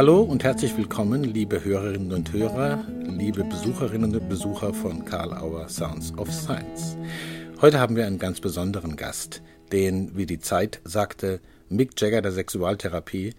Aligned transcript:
Hallo 0.00 0.22
und 0.22 0.44
herzlich 0.44 0.74
willkommen, 0.78 1.24
liebe 1.24 1.62
Hörerinnen 1.62 2.14
und 2.14 2.32
Hörer, 2.32 2.82
liebe 3.04 3.44
Besucherinnen 3.44 4.16
und 4.16 4.30
Besucher 4.30 4.72
von 4.72 5.04
Karl 5.04 5.34
Auer 5.34 5.68
Sounds 5.68 6.16
of 6.16 6.32
Science. 6.32 6.96
Heute 7.60 7.78
haben 7.80 7.96
wir 7.96 8.06
einen 8.06 8.18
ganz 8.18 8.40
besonderen 8.40 8.96
Gast, 8.96 9.42
den, 9.72 10.16
wie 10.16 10.24
die 10.24 10.38
Zeit 10.38 10.80
sagte, 10.84 11.40
Mick 11.68 12.00
Jagger 12.00 12.22
der 12.22 12.32
Sexualtherapie 12.32 13.34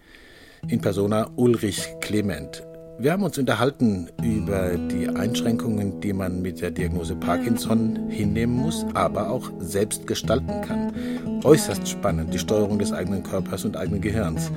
in 0.68 0.80
persona 0.80 1.32
Ulrich 1.34 1.84
Clement. 2.00 2.62
Wir 2.96 3.10
haben 3.10 3.24
uns 3.24 3.38
unterhalten 3.38 4.10
über 4.22 4.76
die 4.76 5.08
Einschränkungen, 5.08 6.00
die 6.00 6.12
man 6.12 6.42
mit 6.42 6.60
der 6.60 6.70
Diagnose 6.70 7.16
Parkinson 7.16 8.08
hinnehmen 8.08 8.54
muss, 8.54 8.86
aber 8.94 9.30
auch 9.30 9.50
selbst 9.58 10.06
gestalten 10.06 10.60
kann. 10.60 11.40
Äußerst 11.42 11.88
spannend, 11.88 12.32
die 12.32 12.38
Steuerung 12.38 12.78
des 12.78 12.92
eigenen 12.92 13.24
Körpers 13.24 13.64
und 13.64 13.76
eigenen 13.76 14.00
Gehirns. 14.00 14.52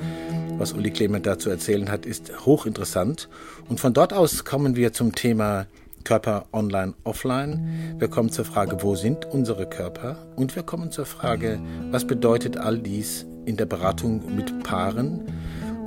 Was 0.58 0.72
Uli 0.72 0.90
Clement 0.90 1.26
dazu 1.26 1.50
erzählen 1.50 1.92
hat, 1.92 2.06
ist 2.06 2.46
hochinteressant. 2.46 3.28
Und 3.68 3.80
von 3.80 3.94
dort 3.94 4.14
aus 4.14 4.46
kommen 4.46 4.76
wir 4.76 4.94
zum 4.94 5.14
Thema 5.14 5.68
Körper 6.06 6.46
online, 6.54 6.94
offline. 7.04 7.96
Wir 7.98 8.08
kommen 8.08 8.30
zur 8.30 8.46
Frage, 8.46 8.82
wo 8.82 8.96
sind 8.96 9.26
unsere 9.26 9.68
Körper? 9.68 10.18
Und 10.38 10.56
wir 10.56 10.64
kommen 10.64 10.92
zur 10.92 11.06
Frage, 11.06 11.60
was 11.92 12.08
bedeutet 12.08 12.58
all 12.58 12.78
dies 12.78 13.26
in 13.46 13.58
der 13.58 13.66
Beratung 13.66 14.36
mit 14.36 14.64
Paaren? 14.64 15.24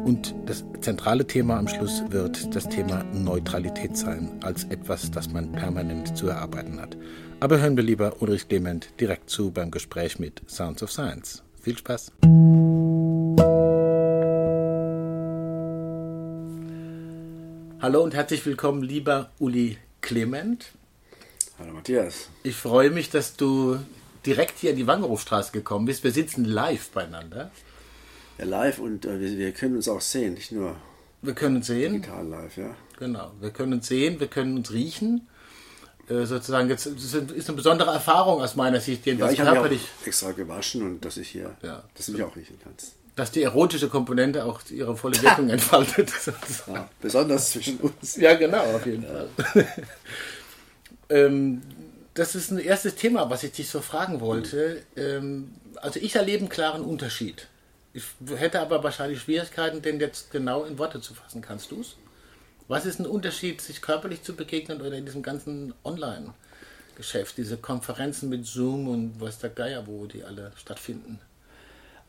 Und 0.05 0.35
das 0.47 0.65
zentrale 0.81 1.27
Thema 1.27 1.59
am 1.59 1.67
Schluss 1.67 2.03
wird 2.11 2.55
das 2.55 2.69
Thema 2.69 3.05
Neutralität 3.13 3.97
sein, 3.97 4.31
als 4.43 4.65
etwas, 4.65 5.11
das 5.11 5.33
man 5.33 5.51
permanent 5.53 6.17
zu 6.17 6.29
erarbeiten 6.29 6.81
hat. 6.81 6.97
Aber 7.41 7.59
hören 7.59 7.77
wir 7.77 7.85
lieber 7.85 8.21
Ulrich 8.21 8.49
Clement 8.49 8.89
direkt 9.01 9.31
zu 9.31 9.51
beim 9.51 9.71
Gespräch 9.71 10.19
mit 10.19 10.43
Sounds 10.47 10.83
of 10.83 10.91
Science. 10.91 11.43
Viel 11.61 11.79
Spaß! 11.79 12.13
Hallo 17.81 18.03
und 18.03 18.13
herzlich 18.13 18.45
willkommen, 18.45 18.83
lieber 18.83 19.31
Uli 19.39 19.79
Clement. 20.01 20.73
Hallo 21.61 21.75
Matthias. 21.75 22.29
Ich 22.43 22.57
freue 22.57 22.91
mich, 22.91 23.09
dass 23.09 23.37
du 23.37 23.79
direkt 24.27 24.59
hier 24.59 24.71
in 24.71 24.77
die 24.77 24.89
Wangerhofstraße 24.89 25.53
gekommen 25.53 25.87
bist. 25.87 26.03
Wir 26.03 26.11
sitzen 26.11 26.45
live 26.45 26.89
beieinander. 26.91 27.53
Ja, 28.37 28.47
live 28.47 28.81
und 28.81 29.05
äh, 29.05 29.21
wir, 29.21 29.39
wir, 29.39 29.53
können 29.53 29.77
uns 29.77 29.89
auch 29.89 30.01
sehen, 30.01 30.35
nicht 30.35 30.51
nur 30.51 30.75
wir 31.23 31.35
können 31.35 31.59
uns 31.59 31.69
sehen. 31.69 31.93
digital 31.93 32.27
live, 32.27 32.57
ja. 32.57 32.75
Genau, 32.99 33.31
wir 33.41 33.51
können 33.51 33.75
uns 33.75 33.87
sehen, 33.87 34.19
wir 34.19 34.27
können 34.27 34.57
uns 34.57 34.73
riechen. 34.73 35.29
Äh, 36.09 36.25
sozusagen, 36.25 36.69
jetzt 36.69 36.87
das 36.87 37.15
ist 37.15 37.49
eine 37.49 37.57
besondere 37.57 37.93
Erfahrung 37.93 38.43
aus 38.43 38.57
meiner 38.57 38.81
Sicht, 38.81 39.07
jedenfalls 39.07 39.39
ja, 39.39 39.45
ich 39.45 39.51
körperlich. 39.53 39.83
Auch 40.03 40.07
extra 40.09 40.33
gewaschen 40.33 40.83
und 40.83 41.05
dass 41.05 41.17
ich 41.17 41.29
hier, 41.29 41.57
ja. 41.63 41.85
dass 41.95 42.07
du 42.07 42.13
mich 42.13 42.25
auch 42.25 42.35
riechen 42.35 42.59
kannst. 42.61 42.95
Dass 43.19 43.33
die 43.33 43.43
erotische 43.43 43.89
Komponente 43.89 44.45
auch 44.45 44.61
ihre 44.71 44.97
volle 44.97 45.21
Wirkung 45.23 45.51
entfaltet. 45.51 46.11
Ja, 46.67 46.89
besonders 47.01 47.51
zwischen 47.51 47.79
uns. 47.79 48.17
Ja, 48.17 48.35
genau, 48.35 48.63
auf 48.75 48.87
jeden 48.87 49.05
Fall. 49.05 49.29
ähm, 51.11 51.63
das 52.15 52.35
ist 52.35 52.51
ein 52.51 52.59
erstes 52.59 52.95
Thema, 52.95 53.29
was 53.29 53.43
ich 53.43 53.53
dich 53.53 53.69
so 53.69 53.81
fragen 53.81 54.21
wollte. 54.21 54.83
Ähm, 54.97 55.53
also 55.77 56.01
ich 56.01 56.17
erlebe 56.17 56.41
einen 56.41 56.49
klaren 56.49 56.83
Unterschied 56.83 57.49
ich 57.99 58.05
hätte 58.37 58.61
aber 58.61 58.85
wahrscheinlich 58.85 59.21
Schwierigkeiten, 59.21 59.83
den 59.83 60.01
jetzt 60.01 60.31
genau 60.31 60.65
in 60.65 60.79
Worte 60.79 61.01
zu 61.01 61.15
fassen. 61.15 61.43
Kannst 61.43 61.71
du 61.71 61.81
es? 61.81 61.97
Was 62.69 62.87
ist 62.87 63.01
ein 63.01 63.07
Unterschied, 63.07 63.61
sich 63.61 63.81
körperlich 63.81 64.23
zu 64.23 64.35
begegnen 64.37 64.81
oder 64.81 64.93
in 64.93 65.07
diesem 65.07 65.23
ganzen 65.23 65.75
Online-Geschäft, 65.85 67.39
diese 67.39 67.57
Konferenzen 67.57 68.29
mit 68.29 68.47
Zoom 68.47 68.89
und 68.89 69.21
was 69.21 69.39
der 69.39 69.51
Geier, 69.51 69.87
wo 69.87 70.07
die 70.07 70.23
alle 70.23 70.53
stattfinden? 70.57 71.19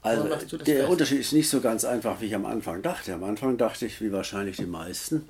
Also 0.02 0.24
der 0.24 0.38
fest? 0.38 0.90
Unterschied 0.90 1.20
ist 1.20 1.34
nicht 1.34 1.50
so 1.50 1.60
ganz 1.60 1.84
einfach, 1.84 2.22
wie 2.22 2.28
ich 2.28 2.36
am 2.36 2.46
Anfang 2.46 2.82
dachte. 2.82 3.14
Am 3.14 3.24
Anfang 3.24 3.58
dachte 3.58 3.86
ich, 3.86 4.00
wie 4.02 4.12
wahrscheinlich 4.12 4.56
die 4.58 4.66
meisten, 4.66 5.28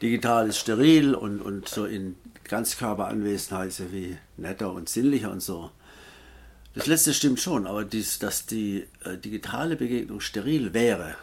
digital 0.00 0.48
ist 0.48 0.58
steril 0.58 1.14
und, 1.14 1.40
und 1.40 1.68
so 1.68 1.86
in 1.86 2.16
Ganzkörperanwesenheit 2.44 3.74
wie 3.90 4.16
netter 4.36 4.72
und 4.72 4.88
sinnlicher 4.88 5.32
und 5.32 5.42
so. 5.42 5.70
Das 6.74 6.86
letzte 6.86 7.14
stimmt 7.14 7.40
schon, 7.40 7.66
aber 7.66 7.84
dies, 7.84 8.18
dass 8.18 8.46
die 8.46 8.86
äh, 9.04 9.16
digitale 9.16 9.76
Begegnung 9.76 10.20
steril 10.20 10.74
wäre, 10.74 11.16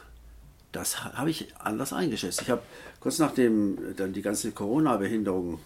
das 0.71 1.03
habe 1.03 1.29
ich 1.29 1.53
anders 1.59 1.93
eingeschätzt. 1.93 2.41
Ich 2.41 2.49
habe 2.49 2.63
kurz 2.99 3.19
nachdem 3.19 3.77
äh, 3.77 3.93
dann 3.95 4.13
die 4.13 4.23
ganzen 4.23 4.55
Corona-Behinderungen 4.55 5.59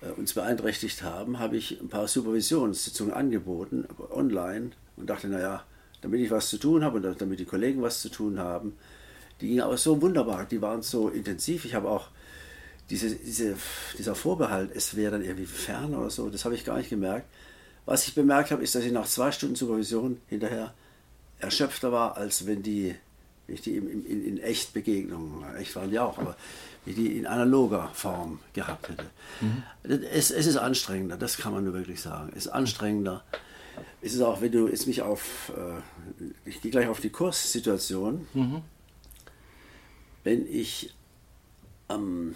äh, 0.00 0.10
uns 0.12 0.32
beeinträchtigt 0.32 1.02
haben, 1.02 1.40
habe 1.40 1.56
ich 1.56 1.80
ein 1.80 1.88
paar 1.88 2.06
Supervisionssitzungen 2.06 3.12
angeboten, 3.12 3.86
online, 4.10 4.70
und 4.96 5.10
dachte, 5.10 5.28
naja, 5.28 5.64
damit 6.00 6.20
ich 6.20 6.30
was 6.30 6.48
zu 6.48 6.58
tun 6.58 6.84
habe 6.84 6.98
und 6.98 7.20
damit 7.20 7.40
die 7.40 7.44
Kollegen 7.44 7.82
was 7.82 8.00
zu 8.00 8.08
tun 8.08 8.38
haben, 8.38 8.74
die 9.40 9.48
gingen 9.48 9.62
aber 9.62 9.76
so 9.76 10.00
wunderbar, 10.02 10.44
die 10.44 10.60
waren 10.60 10.82
so 10.82 11.08
intensiv. 11.08 11.64
Ich 11.64 11.74
habe 11.74 11.88
auch 11.88 12.08
diese, 12.90 13.14
diese, 13.14 13.56
dieser 13.98 14.14
Vorbehalt, 14.14 14.70
es 14.74 14.96
wäre 14.96 15.12
dann 15.12 15.22
irgendwie 15.22 15.46
fern 15.46 15.94
oder 15.94 16.10
so, 16.10 16.30
das 16.30 16.44
habe 16.44 16.54
ich 16.54 16.64
gar 16.64 16.78
nicht 16.78 16.90
gemerkt. 16.90 17.26
Was 17.84 18.06
ich 18.06 18.14
bemerkt 18.14 18.50
habe, 18.50 18.62
ist, 18.62 18.74
dass 18.74 18.84
ich 18.84 18.92
nach 18.92 19.06
zwei 19.06 19.32
Stunden 19.32 19.54
Supervision 19.54 20.20
hinterher 20.28 20.74
erschöpfter 21.38 21.92
war, 21.92 22.16
als 22.16 22.46
wenn 22.46 22.62
die, 22.62 22.94
wenn 23.46 23.54
ich 23.54 23.62
die 23.62 23.76
in, 23.76 24.04
in, 24.04 24.24
in 24.24 24.38
echt 24.38 24.74
Begegnungen, 24.74 25.44
echt 25.56 25.74
waren 25.76 25.90
die 25.90 25.98
auch, 25.98 26.18
aber 26.18 26.36
wie 26.84 26.94
die 26.94 27.18
in 27.18 27.26
analoger 27.26 27.90
Form 27.94 28.40
gehabt 28.52 28.88
hätte. 28.88 29.06
Mhm. 29.40 29.62
Es, 30.12 30.30
es, 30.30 30.46
ist 30.46 30.56
anstrengender, 30.56 31.16
das 31.16 31.36
kann 31.36 31.52
man 31.52 31.64
nur 31.64 31.74
wirklich 31.74 32.00
sagen. 32.00 32.30
Es 32.32 32.46
ist 32.46 32.52
anstrengender. 32.52 33.24
Es 34.00 34.14
ist 34.14 34.20
auch, 34.20 34.40
wenn 34.40 34.52
du 34.52 34.68
jetzt 34.68 34.86
mich 34.86 35.02
auf, 35.02 35.52
äh, 35.56 36.28
ich 36.44 36.60
gehe 36.60 36.70
gleich 36.70 36.88
auf 36.88 37.00
die 37.00 37.10
Kurssituation, 37.10 38.26
mhm. 38.34 38.62
wenn 40.24 40.46
ich 40.46 40.94
am 41.88 42.34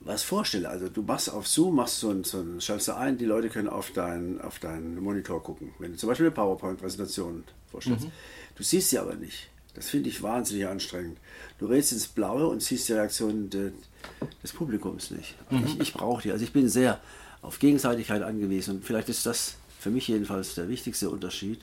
was 0.00 0.22
vorstelle. 0.22 0.68
Also 0.68 0.88
du 0.88 1.02
machst 1.02 1.30
auf 1.30 1.46
Zoom, 1.46 1.76
machst 1.76 2.00
so 2.00 2.10
ein, 2.10 2.24
so 2.24 2.40
ein 2.40 2.60
schaltest 2.60 2.88
du 2.88 2.96
ein, 2.96 3.16
die 3.16 3.24
Leute 3.24 3.48
können 3.48 3.68
auf 3.68 3.90
deinen 3.90 4.40
auf 4.40 4.58
deinen 4.58 5.02
Monitor 5.02 5.42
gucken. 5.42 5.72
Wenn 5.78 5.92
du 5.92 5.98
zum 5.98 6.08
Beispiel 6.08 6.26
eine 6.26 6.34
PowerPoint-Präsentation 6.34 7.44
vorstellst. 7.70 8.04
Mhm. 8.04 8.12
Du 8.54 8.62
siehst 8.62 8.90
sie 8.90 8.98
aber 8.98 9.14
nicht. 9.14 9.48
Das 9.74 9.90
finde 9.90 10.08
ich 10.08 10.22
wahnsinnig 10.22 10.66
anstrengend. 10.66 11.18
Du 11.58 11.66
redest 11.66 11.92
ins 11.92 12.06
Blaue 12.06 12.46
und 12.46 12.62
siehst 12.62 12.88
die 12.88 12.92
Reaktion 12.92 13.50
de, 13.50 13.72
des 14.42 14.52
Publikums 14.52 15.10
nicht. 15.10 15.34
Mhm. 15.50 15.64
Ich, 15.64 15.80
ich 15.80 15.92
brauche 15.94 16.22
die. 16.22 16.32
Also 16.32 16.44
ich 16.44 16.52
bin 16.52 16.68
sehr 16.68 17.00
auf 17.42 17.58
Gegenseitigkeit 17.58 18.22
angewiesen 18.22 18.76
und 18.76 18.84
vielleicht 18.84 19.08
ist 19.08 19.26
das 19.26 19.56
für 19.84 19.90
mich 19.90 20.08
jedenfalls 20.08 20.54
der 20.54 20.70
wichtigste 20.70 21.10
Unterschied. 21.10 21.60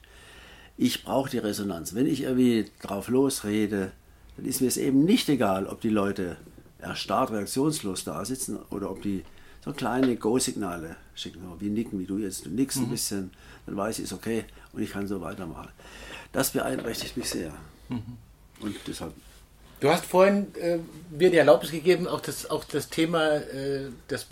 Ich 0.78 1.04
brauche 1.04 1.30
die 1.30 1.40
Resonanz. 1.40 1.96
Wenn 1.96 2.06
ich 2.06 2.22
irgendwie 2.22 2.70
drauf 2.82 3.08
losrede, 3.08 3.92
dann 4.38 4.46
ist 4.46 4.62
mir 4.62 4.68
es 4.68 4.78
eben 4.78 5.04
nicht 5.06 5.28
egal, 5.28 5.66
ob 5.66 5.82
die 5.82 5.90
Leute 5.90 6.38
erstarrt 6.78 7.32
reaktionslos 7.32 8.04
da 8.04 8.24
sitzen 8.24 8.60
oder 8.70 8.92
ob 8.92 9.02
die 9.02 9.24
so 9.66 9.74
kleine 9.74 10.16
Go-Signale 10.18 10.98
schicken, 11.16 11.42
wie 11.60 11.70
nicken, 11.70 12.00
wie 12.00 12.06
du 12.06 12.20
jetzt. 12.20 12.46
Du 12.46 12.52
nickst 12.52 12.78
mhm. 12.78 12.86
ein 12.86 12.90
bisschen, 12.92 13.32
dann 13.66 13.76
weiß 13.76 13.98
ich, 13.98 14.06
ist 14.06 14.14
okay 14.14 14.46
und 14.74 14.84
ich 14.84 14.92
kann 14.92 15.08
so 15.08 15.20
weitermachen. 15.20 15.70
Das 16.32 16.52
beeinträchtigt 16.52 17.18
mich 17.18 17.30
sehr. 17.30 17.52
Mhm. 17.90 18.18
Und 18.60 18.76
deshalb. 18.86 19.14
Du 19.80 19.90
hast 19.90 20.06
vorhin 20.06 20.54
äh, 20.56 20.78
mir 21.10 21.32
die 21.32 21.38
Erlaubnis 21.38 21.72
gegeben, 21.72 22.08
auch 22.08 22.22
das, 22.22 22.48
auch 22.52 22.66
das 22.66 22.90
Thema 22.90 23.38
äh, 23.38 23.90
des 24.12 24.26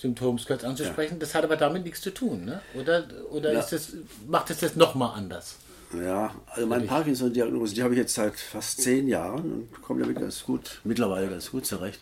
Parkinson-Symptoms 0.00 0.46
kurz 0.46 0.64
anzusprechen. 0.64 1.14
Ja. 1.14 1.20
Das 1.20 1.34
hat 1.34 1.44
aber 1.44 1.56
damit 1.56 1.84
nichts 1.84 2.00
zu 2.00 2.12
tun, 2.12 2.44
ne? 2.44 2.60
oder? 2.74 3.04
Oder 3.30 3.52
ja. 3.52 3.60
ist 3.60 3.72
das, 3.72 3.92
macht 4.26 4.50
es 4.50 4.60
das 4.60 4.76
nochmal 4.76 5.16
anders? 5.16 5.56
Ja, 5.92 6.34
also 6.46 6.66
meine 6.66 6.84
Parkinson-Diagnose, 6.84 7.74
die 7.74 7.82
habe 7.82 7.94
ich 7.94 7.98
jetzt 7.98 8.14
seit 8.14 8.38
fast 8.38 8.80
zehn 8.80 9.08
Jahren 9.08 9.52
und 9.52 9.82
komme 9.82 10.00
damit 10.00 10.20
ganz 10.20 10.44
gut, 10.44 10.80
mittlerweile 10.84 11.28
ganz 11.28 11.50
gut 11.50 11.66
zurecht. 11.66 12.00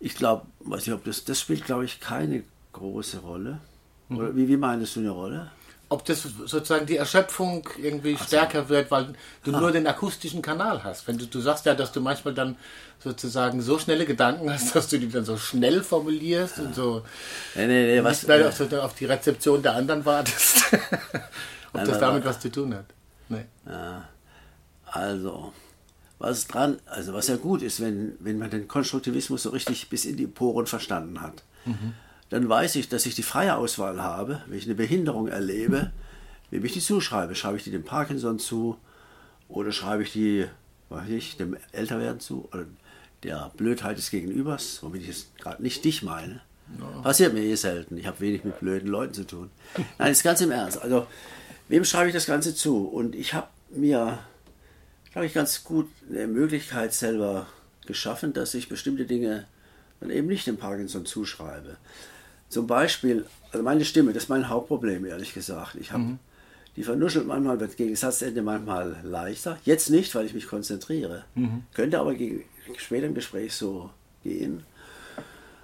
Ich 0.00 0.16
glaube, 0.16 0.46
weiß 0.60 0.86
nicht, 0.86 0.94
ob 0.94 1.04
das, 1.04 1.24
das 1.24 1.40
spielt, 1.40 1.64
glaube 1.64 1.84
ich, 1.84 2.00
keine 2.00 2.42
große 2.72 3.18
Rolle. 3.18 3.60
Oder 4.10 4.32
mhm. 4.32 4.36
wie, 4.36 4.48
wie 4.48 4.56
meinst 4.56 4.96
du 4.96 5.00
eine 5.00 5.10
Rolle? 5.10 5.50
Ob 5.88 6.04
das 6.04 6.22
sozusagen 6.22 6.86
die 6.86 6.96
Erschöpfung 6.96 7.68
irgendwie 7.80 8.16
Ach 8.18 8.26
stärker 8.26 8.64
so. 8.64 8.68
wird, 8.70 8.90
weil 8.90 9.14
du 9.44 9.54
ah. 9.54 9.60
nur 9.60 9.70
den 9.70 9.86
akustischen 9.86 10.42
Kanal 10.42 10.82
hast. 10.82 11.06
Wenn 11.06 11.18
du, 11.18 11.26
du 11.26 11.40
sagst 11.40 11.66
ja, 11.66 11.74
dass 11.74 11.92
du 11.92 12.00
manchmal 12.00 12.34
dann 12.34 12.56
sozusagen 12.98 13.60
so 13.60 13.78
schnelle 13.78 14.06
Gedanken 14.06 14.50
hast, 14.50 14.74
dass 14.74 14.88
du 14.88 14.98
die 14.98 15.08
dann 15.08 15.24
so 15.24 15.36
schnell 15.36 15.82
formulierst 15.82 16.58
ja. 16.58 16.64
und 16.64 16.74
so 16.74 17.02
nee, 17.54 17.66
nee, 17.66 17.94
nee, 17.94 18.04
was, 18.04 18.24
äh, 18.24 18.44
auf, 18.44 18.72
auf, 18.72 18.94
die 18.94 19.04
Rezeption 19.04 19.62
der 19.62 19.74
anderen 19.74 20.04
wartest. 20.04 20.72
Ob 20.72 21.74
Nein, 21.74 21.86
das 21.86 21.98
damit 21.98 22.24
was 22.24 22.40
zu 22.40 22.50
tun 22.50 22.74
hat. 22.74 22.86
Nee. 23.28 23.44
Ja, 23.66 24.08
also, 24.86 25.52
was 26.18 26.46
dran, 26.46 26.78
also 26.86 27.12
was 27.12 27.28
ja 27.28 27.36
gut 27.36 27.62
ist, 27.62 27.80
wenn, 27.80 28.16
wenn 28.20 28.38
man 28.38 28.50
den 28.50 28.68
Konstruktivismus 28.68 29.42
so 29.42 29.50
richtig 29.50 29.88
bis 29.88 30.04
in 30.04 30.16
die 30.16 30.26
Poren 30.26 30.66
verstanden 30.66 31.20
hat, 31.20 31.42
mhm. 31.64 31.94
Dann 32.30 32.48
weiß 32.48 32.76
ich, 32.76 32.88
dass 32.88 33.06
ich 33.06 33.14
die 33.14 33.22
freie 33.22 33.56
Auswahl 33.56 34.02
habe, 34.02 34.42
wenn 34.46 34.58
ich 34.58 34.64
eine 34.64 34.74
Behinderung 34.74 35.28
erlebe, 35.28 35.92
wem 36.50 36.64
ich 36.64 36.72
die 36.72 36.80
zuschreibe. 36.80 37.34
Schreibe 37.34 37.56
ich 37.56 37.64
die 37.64 37.70
dem 37.70 37.84
Parkinson 37.84 38.38
zu 38.38 38.76
oder 39.48 39.72
schreibe 39.72 40.02
ich 40.02 40.12
die, 40.12 40.46
weiß 40.88 41.08
ich, 41.10 41.36
dem 41.36 41.56
Älterwerden 41.72 42.20
zu 42.20 42.48
oder 42.52 42.66
der 43.22 43.52
Blödheit 43.56 43.98
des 43.98 44.10
Gegenübers, 44.10 44.78
womit 44.82 45.02
ich 45.02 45.08
es 45.08 45.30
gerade 45.38 45.62
nicht 45.62 45.84
dich 45.84 46.02
meine. 46.02 46.40
Ja. 46.78 47.02
Passiert 47.02 47.34
mir 47.34 47.42
eh 47.42 47.54
selten. 47.54 47.96
Ich 47.98 48.06
habe 48.06 48.20
wenig 48.20 48.44
mit 48.44 48.58
blöden 48.60 48.88
Leuten 48.88 49.14
zu 49.14 49.26
tun. 49.26 49.50
Nein, 49.76 50.08
das 50.08 50.18
ist 50.18 50.22
ganz 50.22 50.40
im 50.40 50.50
Ernst. 50.50 50.80
Also 50.80 51.06
Wem 51.68 51.84
schreibe 51.84 52.08
ich 52.08 52.14
das 52.14 52.26
Ganze 52.26 52.54
zu? 52.54 52.86
Und 52.86 53.14
ich 53.14 53.34
habe 53.34 53.48
mir 53.70 54.18
habe 55.14 55.26
ich 55.26 55.32
ganz 55.32 55.62
gut 55.64 55.88
eine 56.10 56.26
Möglichkeit 56.26 56.92
selber 56.92 57.46
geschaffen, 57.86 58.32
dass 58.32 58.52
ich 58.54 58.68
bestimmte 58.68 59.06
Dinge 59.06 59.46
dann 60.00 60.10
eben 60.10 60.26
nicht 60.26 60.46
dem 60.46 60.56
Parkinson 60.56 61.06
zuschreibe. 61.06 61.76
Zum 62.48 62.66
Beispiel, 62.66 63.26
also 63.50 63.62
meine 63.62 63.84
Stimme, 63.84 64.12
das 64.12 64.24
ist 64.24 64.28
mein 64.28 64.48
Hauptproblem, 64.48 65.04
ehrlich 65.06 65.34
gesagt. 65.34 65.76
Ich 65.76 65.92
habe 65.92 66.04
mhm. 66.04 66.18
die 66.76 66.84
vernuschelt 66.84 67.26
manchmal, 67.26 67.60
wird 67.60 67.76
gegen 67.76 67.96
Satzende 67.96 68.42
manchmal 68.42 68.96
leichter. 69.02 69.58
Jetzt 69.64 69.90
nicht, 69.90 70.14
weil 70.14 70.26
ich 70.26 70.34
mich 70.34 70.46
konzentriere. 70.46 71.24
Mhm. 71.34 71.64
Könnte 71.72 71.98
aber 71.98 72.14
gegen, 72.14 72.44
später 72.76 73.06
im 73.06 73.14
Gespräch 73.14 73.54
so 73.54 73.90
gehen. 74.22 74.64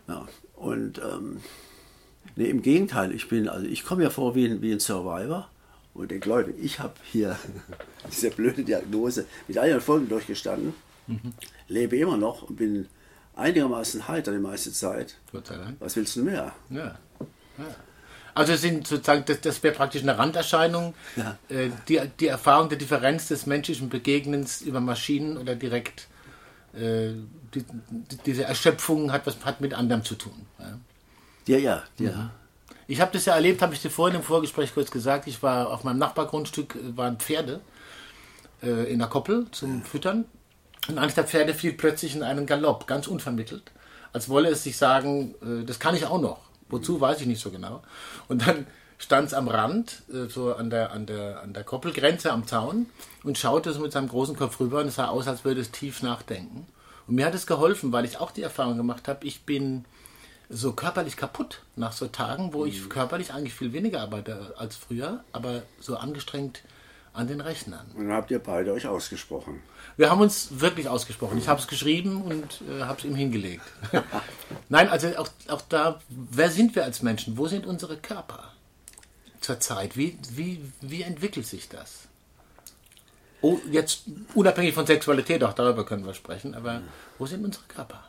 Ja, 0.09 0.27
und 0.57 0.99
ähm, 0.99 1.41
nee, 2.37 2.51
im 2.51 2.63
Gegenteil, 2.63 3.13
ich 3.13 3.29
bin, 3.29 3.49
also 3.49 3.67
ich 3.67 3.85
komme 3.85 4.03
ja 4.03 4.11
vor 4.11 4.35
wie 4.35 4.47
ein, 4.47 4.63
wie 4.63 4.73
ein 4.73 4.81
Survivor 4.81 5.49
und 5.95 6.11
denke, 6.11 6.29
Leute, 6.29 6.51
ich 6.61 6.79
habe 6.79 6.95
hier 7.05 7.39
diese 8.11 8.31
blöde 8.31 8.63
Diagnose 8.63 9.27
mit 9.49 9.59
all 9.59 9.69
ihren 9.69 9.81
Folgen 9.81 10.09
durchgestanden, 10.09 10.75
mhm. 11.07 11.33
lebe 11.69 11.97
immer 11.97 12.17
noch 12.17 12.43
und 12.43 12.57
bin 12.57 12.87
einigermaßen 13.37 14.09
heiter 14.09 14.33
die 14.33 14.39
meiste 14.39 14.73
Zeit. 14.73 15.17
Was 15.79 15.97
willst 15.97 16.17
du 16.17 16.25
mehr? 16.25 16.53
Ja. 16.71 16.99
ja. 17.59 17.75
Also 18.35 18.55
sind 18.55 18.87
sozusagen, 18.87 19.25
das, 19.27 19.41
das 19.41 19.63
wäre 19.63 19.75
praktisch 19.75 20.03
eine 20.03 20.17
Randerscheinung, 20.17 20.95
ja. 21.17 21.37
äh, 21.49 21.71
die, 21.89 22.01
die 22.21 22.29
Erfahrung 22.29 22.69
der 22.69 22.79
Differenz 22.79 23.29
des 23.29 23.47
menschlichen 23.47 23.89
Begegnens 23.89 24.63
über 24.63 24.81
Maschinen 24.81 25.37
oder 25.37 25.57
direkt 25.57 26.07
äh, 26.75 27.11
die, 27.55 27.65
diese 28.27 28.45
Erschöpfung 28.45 29.13
hat 29.13 29.27
was 29.27 29.45
hat 29.45 29.61
mit 29.61 29.75
anderem 29.75 30.05
zu 30.05 30.15
tun. 30.15 30.47
Ja, 31.47 31.59
ja, 31.59 31.59
ja. 31.59 31.83
ja. 31.99 32.17
Mhm. 32.17 32.31
Ich 32.87 33.01
habe 33.01 33.13
das 33.13 33.25
ja 33.25 33.35
erlebt, 33.35 33.63
habe 33.63 33.75
ich 33.75 33.83
dir 33.83 33.91
vorhin 33.91 34.17
im 34.17 34.25
Vorgespräch 34.25 34.75
kurz 34.75 34.91
gesagt. 34.91 35.29
Ich 35.29 35.43
war 35.45 35.71
auf 35.71 35.85
meinem 35.85 35.99
Nachbargrundstück, 35.99 36.77
äh, 36.77 36.97
waren 36.97 37.19
Pferde 37.19 37.61
äh, 38.63 38.93
in 38.93 38.99
der 38.99 39.09
Koppel 39.09 39.47
zum 39.51 39.83
Füttern. 39.83 40.25
Und 40.89 40.99
eines 40.99 41.15
der 41.15 41.25
Pferde 41.25 41.55
fiel 41.55 41.73
plötzlich 41.73 42.15
in 42.15 42.23
einen 42.23 42.47
Galopp, 42.47 42.87
ganz 42.87 43.07
unvermittelt. 43.07 43.71
Als 44.13 44.29
wolle 44.29 44.49
es 44.49 44.65
sich 44.65 44.77
sagen, 44.77 45.35
äh, 45.43 45.65
das 45.65 45.79
kann 45.79 45.95
ich 45.95 46.07
auch 46.07 46.21
noch. 46.21 46.41
Wozu, 46.69 47.01
weiß 47.01 47.21
ich 47.21 47.27
nicht 47.27 47.41
so 47.41 47.51
genau. 47.51 47.83
Und 48.29 48.47
dann 48.47 48.67
stand 48.99 49.29
es 49.29 49.35
am 49.35 49.49
Rand, 49.49 50.03
äh, 50.13 50.29
so 50.29 50.55
an 50.55 50.71
der, 50.71 50.93
an, 50.93 51.07
der, 51.07 51.43
an 51.43 51.53
der 51.53 51.65
Koppelgrenze 51.65 52.33
am 52.33 52.47
Zaun 52.47 52.87
und 53.25 53.39
schaute 53.39 53.73
so 53.73 53.81
mit 53.81 53.93
seinem 53.93 54.09
großen 54.09 54.37
Kopf 54.37 54.61
rüber 54.61 54.81
und 54.81 54.89
es 54.89 54.97
sah 54.97 55.09
aus, 55.09 55.27
als 55.27 55.45
würde 55.45 55.61
es 55.61 55.71
tief 55.71 56.03
nachdenken. 56.03 56.67
Und 57.07 57.15
mir 57.15 57.27
hat 57.27 57.35
es 57.35 57.47
geholfen, 57.47 57.93
weil 57.93 58.05
ich 58.05 58.19
auch 58.19 58.31
die 58.31 58.43
Erfahrung 58.43 58.77
gemacht 58.77 59.09
habe, 59.09 59.27
ich 59.27 59.43
bin 59.43 59.85
so 60.49 60.73
körperlich 60.73 61.17
kaputt 61.17 61.63
nach 61.77 61.93
so 61.93 62.09
Tagen, 62.09 62.53
wo 62.53 62.65
ich 62.67 62.83
mhm. 62.83 62.89
körperlich 62.89 63.33
eigentlich 63.33 63.55
viel 63.55 63.73
weniger 63.73 64.01
arbeite 64.01 64.55
als 64.59 64.77
früher, 64.77 65.25
aber 65.33 65.63
so 65.81 65.97
angestrengt 65.97 66.63
an 67.13 67.27
den 67.27 67.41
Rechnern. 67.41 67.87
Und 67.95 68.07
dann 68.09 68.17
habt 68.17 68.31
ihr 68.31 68.39
beide 68.39 68.73
euch 68.73 68.87
ausgesprochen. 68.87 69.63
Wir 69.97 70.11
haben 70.11 70.21
uns 70.21 70.61
wirklich 70.61 70.89
ausgesprochen. 70.89 71.39
Ich 71.39 71.49
habe 71.49 71.61
es 71.61 71.67
geschrieben 71.67 72.23
und 72.23 72.63
äh, 72.69 72.83
habe 72.83 72.99
es 72.99 73.05
ihm 73.05 73.15
hingelegt. 73.15 73.65
Nein, 74.69 74.89
also 74.89 75.09
auch, 75.17 75.29
auch 75.49 75.63
da, 75.63 76.01
wer 76.09 76.51
sind 76.51 76.75
wir 76.75 76.85
als 76.85 77.03
Menschen? 77.03 77.37
Wo 77.37 77.49
sind 77.49 77.67
unsere 77.67 77.97
Körper 77.97 78.53
zurzeit? 79.41 79.97
Wie, 79.97 80.19
wie, 80.31 80.61
wie 80.81 81.03
entwickelt 81.03 81.47
sich 81.47 81.69
das? 81.69 82.09
Oh, 83.43 83.59
jetzt 83.71 84.03
unabhängig 84.35 84.75
von 84.75 84.87
Sexualität, 84.87 85.43
auch 85.43 85.55
darüber 85.55 85.87
können 85.87 86.05
wir 86.05 86.15
sprechen, 86.15 86.55
aber 86.55 86.83
wo 87.19 87.27
sind 87.27 87.45
unsere 87.45 87.65
Körper? 87.65 88.05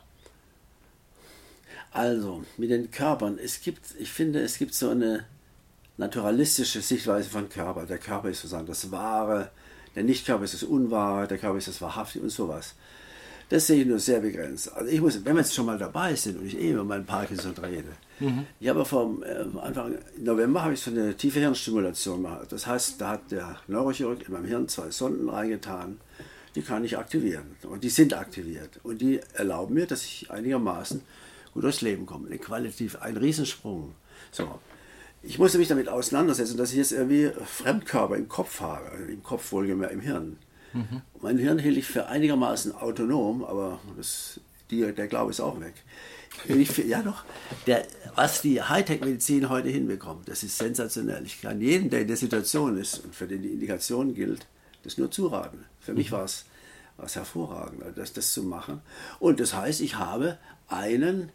Also, 1.90 2.44
mit 2.56 2.70
den 2.70 2.90
Körpern, 2.90 3.38
es 3.42 3.60
gibt, 3.60 3.94
ich 3.98 4.10
finde, 4.10 4.40
es 4.42 4.58
gibt 4.58 4.74
so 4.74 4.90
eine 4.90 5.24
naturalistische 5.96 6.80
Sichtweise 6.80 7.28
von 7.28 7.48
Körper. 7.48 7.86
Der 7.86 7.98
Körper 7.98 8.30
ist 8.30 8.40
sozusagen 8.40 8.66
das 8.66 8.90
Wahre, 8.90 9.50
der 9.94 10.04
Nichtkörper 10.04 10.44
ist 10.44 10.54
das 10.54 10.62
Unwahre, 10.62 11.28
der 11.28 11.38
Körper 11.38 11.58
ist 11.58 11.68
das 11.68 11.80
Wahrhaftige 11.80 12.24
und 12.24 12.30
sowas. 12.30 12.74
Das 13.48 13.66
sehe 13.66 13.82
ich 13.82 13.86
nur 13.86 13.98
sehr 13.98 14.20
begrenzt. 14.20 14.72
Also 14.72 14.90
ich 14.90 15.00
muss, 15.00 15.22
wenn 15.26 15.34
wir 15.34 15.42
jetzt 15.42 15.54
schon 15.54 15.66
mal 15.66 15.76
dabei 15.76 16.14
sind 16.14 16.38
und 16.38 16.46
ich 16.46 16.58
eh 16.58 16.70
über 16.70 16.84
meinen 16.84 17.04
Parkinson 17.04 17.52
rede, 17.62 17.92
mhm. 18.18 18.46
ich 18.58 18.68
habe 18.68 18.82
vom 18.86 19.22
äh, 19.22 19.44
Anfang 19.60 19.98
November 20.16 20.62
habe 20.62 20.72
ich 20.72 20.80
so 20.80 20.90
eine 20.90 21.14
tiefe 21.14 21.40
Hirnstimulation 21.40 22.22
gemacht. 22.22 22.50
Das 22.50 22.66
heißt, 22.66 22.98
da 22.98 23.10
hat 23.10 23.30
der 23.30 23.58
Neurochirurg 23.68 24.26
in 24.26 24.32
meinem 24.32 24.46
Hirn 24.46 24.68
zwei 24.68 24.90
Sonden 24.90 25.28
reingetan, 25.28 26.00
die 26.54 26.62
kann 26.62 26.82
ich 26.84 26.96
aktivieren 26.96 27.56
und 27.64 27.84
die 27.84 27.90
sind 27.90 28.14
aktiviert 28.14 28.80
und 28.82 29.02
die 29.02 29.20
erlauben 29.34 29.74
mir, 29.74 29.86
dass 29.86 30.02
ich 30.04 30.30
einigermaßen 30.30 31.02
gut 31.52 31.64
durchs 31.64 31.82
Leben 31.82 32.06
komme. 32.06 32.28
Eine 32.28 32.38
qualitativ 32.38 32.96
ein 33.02 33.18
Riesensprung. 33.18 33.94
So, 34.30 34.60
ich 35.22 35.38
musste 35.38 35.58
mich 35.58 35.68
damit 35.68 35.88
auseinandersetzen, 35.88 36.56
dass 36.56 36.70
ich 36.70 36.78
jetzt 36.78 36.92
irgendwie 36.92 37.30
Fremdkörper 37.44 38.16
im 38.16 38.28
Kopf 38.28 38.60
habe, 38.60 38.90
im 39.08 39.22
Kopf 39.22 39.52
wohlgemerkt, 39.52 39.94
im 39.94 40.00
Hirn. 40.00 40.36
Mhm. 40.72 41.02
Mein 41.20 41.38
Hirn 41.38 41.58
hielt 41.58 41.76
ich 41.76 41.86
für 41.86 42.06
einigermaßen 42.06 42.74
autonom, 42.74 43.44
aber 43.44 43.78
das, 43.96 44.40
die, 44.70 44.80
der 44.92 45.06
Glaube 45.06 45.30
ist 45.30 45.40
auch 45.40 45.60
weg. 45.60 45.74
Ich, 46.48 46.76
ja 46.78 47.02
doch, 47.02 47.24
der, 47.66 47.86
was 48.14 48.40
die 48.40 48.62
Hightech-Medizin 48.62 49.48
heute 49.48 49.68
hinbekommt, 49.68 50.28
das 50.28 50.42
ist 50.42 50.58
sensationell. 50.58 51.24
Ich 51.24 51.42
kann 51.42 51.60
jeden, 51.60 51.90
der 51.90 52.00
in 52.00 52.08
der 52.08 52.16
Situation 52.16 52.78
ist 52.78 53.04
und 53.04 53.14
für 53.14 53.26
den 53.26 53.42
die 53.42 53.50
Indikation 53.50 54.14
gilt, 54.14 54.46
das 54.82 54.98
nur 54.98 55.10
zuraten. 55.10 55.64
Für 55.80 55.92
mhm. 55.92 55.98
mich 55.98 56.10
war 56.10 56.24
es 56.24 56.44
hervorragend, 57.14 57.82
das, 57.96 58.12
das 58.12 58.32
zu 58.32 58.42
machen. 58.42 58.80
Und 59.20 59.40
das 59.40 59.54
heißt, 59.54 59.82
ich 59.82 59.96
habe 59.96 60.38
einen 60.68 61.30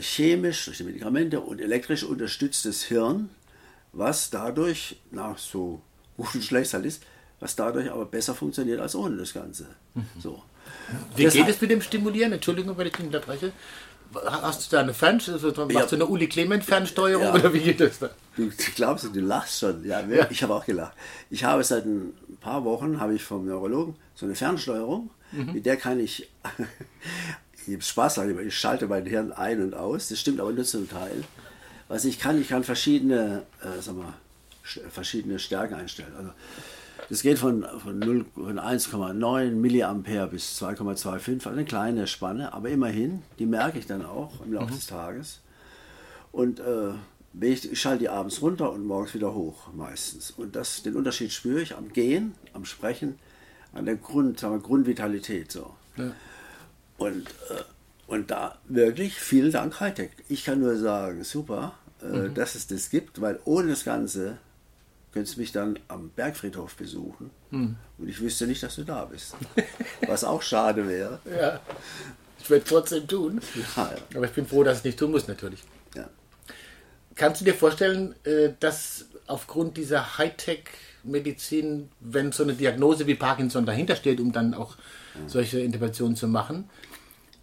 chemisch 0.00 0.64
durch 0.66 0.78
die 0.78 0.84
Medikamente 0.84 1.40
und 1.40 1.60
elektrisch 1.60 2.04
unterstütztes 2.04 2.84
Hirn, 2.84 3.30
was 3.92 4.30
dadurch, 4.30 4.96
na, 5.10 5.34
so 5.38 5.82
gut 6.16 6.34
und 6.34 6.44
schlecht 6.44 6.72
halt 6.74 6.84
ist, 6.84 7.02
was 7.40 7.56
dadurch 7.56 7.90
aber 7.90 8.06
besser 8.06 8.34
funktioniert 8.34 8.80
als 8.80 8.94
ohne 8.94 9.16
das 9.16 9.34
Ganze. 9.34 9.66
Mhm. 9.94 10.06
So. 10.20 10.42
Wie 11.16 11.24
das 11.24 11.34
geht 11.34 11.48
es 11.48 11.60
mit 11.60 11.70
dem 11.70 11.82
Stimulieren? 11.82 12.32
Entschuldigung, 12.32 12.76
wenn 12.78 12.86
ich 12.86 12.92
dich 12.92 13.04
unterbreche. 13.04 13.52
Hast 14.14 14.70
du 14.70 14.76
da 14.76 14.82
eine 14.82 14.94
Fernsteuerung? 14.94 15.44
Also, 15.44 15.62
machst 15.64 15.74
ja. 15.74 15.86
du 15.86 15.96
eine 15.96 16.06
Uli 16.06 16.28
Clement 16.28 16.64
Fernsteuerung 16.64 17.24
ja. 17.24 17.34
oder 17.34 17.52
wie 17.52 17.60
geht 17.60 17.80
das 17.80 17.98
da? 17.98 18.10
Du 18.36 18.50
glaubst, 18.76 19.08
du 19.12 19.20
lachst 19.20 19.60
schon. 19.60 19.84
Ja, 19.84 20.00
ja. 20.00 20.26
ich 20.30 20.42
habe 20.42 20.54
auch 20.54 20.64
gelacht. 20.64 20.92
Ich 21.30 21.44
habe 21.44 21.64
seit 21.64 21.86
ein 21.86 22.12
paar 22.40 22.64
Wochen, 22.64 23.00
habe 23.00 23.14
ich 23.14 23.24
vom 23.24 23.46
Neurologen 23.46 23.96
so 24.14 24.26
eine 24.26 24.34
Fernsteuerung, 24.34 25.10
mhm. 25.32 25.52
mit 25.52 25.66
der 25.66 25.76
kann 25.76 25.98
ich 26.00 26.28
ich 27.66 27.74
habe 27.74 27.82
Spaß 27.82 28.14
daran, 28.14 28.46
ich 28.46 28.56
schalte 28.56 28.86
mein 28.86 29.06
Hirn 29.06 29.32
ein 29.32 29.62
und 29.62 29.74
aus. 29.74 30.08
Das 30.08 30.18
stimmt 30.18 30.40
aber 30.40 30.52
nur 30.52 30.64
zum 30.64 30.88
Teil. 30.88 31.24
Was 31.88 32.04
ich 32.04 32.18
kann, 32.18 32.40
ich 32.40 32.48
kann 32.48 32.64
verschiedene, 32.64 33.42
äh, 33.60 33.80
sag 33.80 33.96
mal, 33.96 34.14
verschiedene 34.62 35.38
Stärken 35.38 35.74
einstellen. 35.74 36.12
Also, 36.16 36.30
das 37.08 37.22
geht 37.22 37.38
von, 37.38 37.66
von, 37.82 38.26
von 38.34 38.58
1,9 38.58 39.50
Milliampere 39.50 40.28
bis 40.28 40.62
2,25, 40.62 41.32
also 41.32 41.50
eine 41.50 41.64
kleine 41.64 42.06
Spanne, 42.06 42.54
aber 42.54 42.70
immerhin, 42.70 43.22
die 43.38 43.46
merke 43.46 43.78
ich 43.78 43.86
dann 43.86 44.04
auch 44.04 44.44
im 44.44 44.52
Laufe 44.52 44.70
mhm. 44.70 44.76
des 44.76 44.86
Tages. 44.86 45.40
Und 46.30 46.60
äh, 46.60 46.92
ich, 47.40 47.70
ich 47.70 47.80
schalte 47.80 48.00
die 48.00 48.08
abends 48.08 48.40
runter 48.40 48.72
und 48.72 48.86
morgens 48.86 49.14
wieder 49.14 49.34
hoch 49.34 49.72
meistens. 49.74 50.30
Und 50.30 50.56
das, 50.56 50.82
den 50.82 50.96
Unterschied 50.96 51.32
spüre 51.32 51.60
ich 51.60 51.76
am 51.76 51.92
Gehen, 51.92 52.34
am 52.54 52.64
Sprechen, 52.64 53.18
an 53.72 53.86
der 53.86 53.96
Grund, 53.96 54.40
sagen 54.40 54.54
wir, 54.54 54.60
Grundvitalität. 54.60 55.50
So. 55.52 55.74
Ja. 55.96 56.12
Und, 56.98 57.28
äh, 57.28 57.62
und 58.06 58.30
da 58.30 58.58
wirklich 58.68 59.14
vielen 59.14 59.52
Dank 59.52 59.80
Hightech. 59.80 60.10
Ich 60.28 60.44
kann 60.44 60.60
nur 60.60 60.76
sagen, 60.76 61.24
super, 61.24 61.74
äh, 62.02 62.06
mhm. 62.06 62.34
dass 62.34 62.54
es 62.54 62.66
das 62.66 62.90
gibt, 62.90 63.20
weil 63.20 63.40
ohne 63.44 63.70
das 63.70 63.84
Ganze 63.84 64.38
könntest 65.12 65.36
du 65.36 65.40
mich 65.40 65.52
dann 65.52 65.78
am 65.88 66.10
Bergfriedhof 66.10 66.74
besuchen 66.74 67.30
mhm. 67.50 67.76
und 67.98 68.08
ich 68.08 68.20
wüsste 68.20 68.46
nicht, 68.46 68.62
dass 68.62 68.76
du 68.76 68.84
da 68.84 69.04
bist. 69.04 69.34
Was 70.06 70.24
auch 70.24 70.42
schade 70.42 70.88
wäre. 70.88 71.20
Ja, 71.24 71.60
ich 72.40 72.50
werde 72.50 72.64
trotzdem 72.64 73.06
tun. 73.06 73.40
Ja, 73.76 73.92
ja. 73.92 74.16
Aber 74.16 74.24
ich 74.24 74.32
bin 74.32 74.46
froh, 74.46 74.64
dass 74.64 74.74
ich 74.74 74.78
es 74.80 74.84
nicht 74.84 74.98
tun 74.98 75.10
muss, 75.10 75.28
natürlich. 75.28 75.62
Ja. 75.94 76.08
Kannst 77.14 77.40
du 77.40 77.44
dir 77.44 77.54
vorstellen, 77.54 78.14
äh, 78.24 78.50
dass 78.58 79.06
aufgrund 79.26 79.76
dieser 79.76 80.18
Hightech-Medizin, 81.02 81.88
wenn 82.00 82.32
so 82.32 82.42
eine 82.42 82.54
Diagnose 82.54 83.06
wie 83.06 83.14
Parkinson 83.14 83.66
dahinter 83.66 83.96
steht, 83.96 84.20
um 84.20 84.32
dann 84.32 84.54
auch 84.54 84.76
solche 85.26 85.60
Interventionen 85.60 86.16
zu 86.16 86.28
machen, 86.28 86.68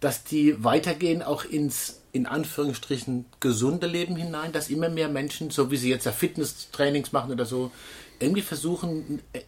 dass 0.00 0.24
die 0.24 0.62
weitergehen 0.64 1.22
auch 1.22 1.44
ins, 1.44 2.00
in 2.12 2.26
Anführungsstrichen, 2.26 3.26
gesunde 3.38 3.86
Leben 3.86 4.16
hinein, 4.16 4.52
dass 4.52 4.70
immer 4.70 4.88
mehr 4.88 5.08
Menschen, 5.08 5.50
so 5.50 5.70
wie 5.70 5.76
sie 5.76 5.90
jetzt 5.90 6.06
ja 6.06 6.12
Fitnesstrainings 6.12 7.12
machen 7.12 7.32
oder 7.32 7.44
so, 7.44 7.70
irgendwie 8.18 8.42
versuchen, 8.42 9.20
äh, 9.32 9.42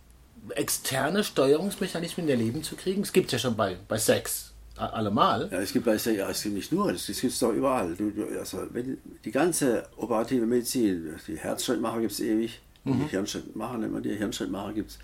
externe 0.54 1.24
Steuerungsmechanismen 1.24 2.28
in 2.28 2.30
ihr 2.30 2.44
Leben 2.44 2.62
zu 2.62 2.76
kriegen. 2.76 3.02
Es 3.02 3.12
gibt 3.12 3.32
ja 3.32 3.38
schon 3.38 3.56
bei, 3.56 3.76
bei 3.88 3.98
Sex 3.98 4.52
allemal. 4.76 5.48
Ja, 5.52 5.60
es 5.60 5.72
gibt 5.72 5.84
bei 5.84 5.96
Sex, 5.98 6.18
ja, 6.18 6.28
es 6.28 6.42
gibt 6.42 6.54
nicht 6.54 6.72
nur, 6.72 6.92
das 6.92 7.06
gibt 7.06 7.32
es 7.32 7.38
doch 7.38 7.52
überall. 7.52 7.94
Du, 7.94 8.10
du, 8.10 8.38
also, 8.38 8.66
wenn, 8.70 8.98
die 9.24 9.30
ganze 9.30 9.88
operative 9.96 10.46
Medizin, 10.46 11.14
die 11.26 11.38
Herzschrittmacher 11.38 12.00
gibt 12.00 12.12
es 12.12 12.20
ewig, 12.20 12.60
mhm. 12.84 13.00
die 13.00 13.08
Hirnschrittmacher 13.10 13.78
nennen 13.78 13.94
wir 13.94 14.00
die, 14.00 14.16
Hirnschrittmacher 14.16 14.72
gibt 14.72 14.90
es. 14.90 14.98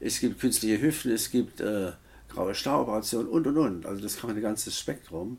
Es 0.00 0.20
gibt 0.20 0.40
künstliche 0.40 0.80
Hüften, 0.80 1.12
es 1.12 1.30
gibt 1.30 1.60
äh, 1.60 1.92
graue 2.28 2.54
Staroperation 2.54 3.26
und 3.26 3.46
und 3.46 3.56
und. 3.56 3.86
Also 3.86 4.02
das 4.02 4.16
kann 4.16 4.30
man 4.30 4.36
ein 4.36 4.42
ganzes 4.42 4.78
Spektrum. 4.78 5.38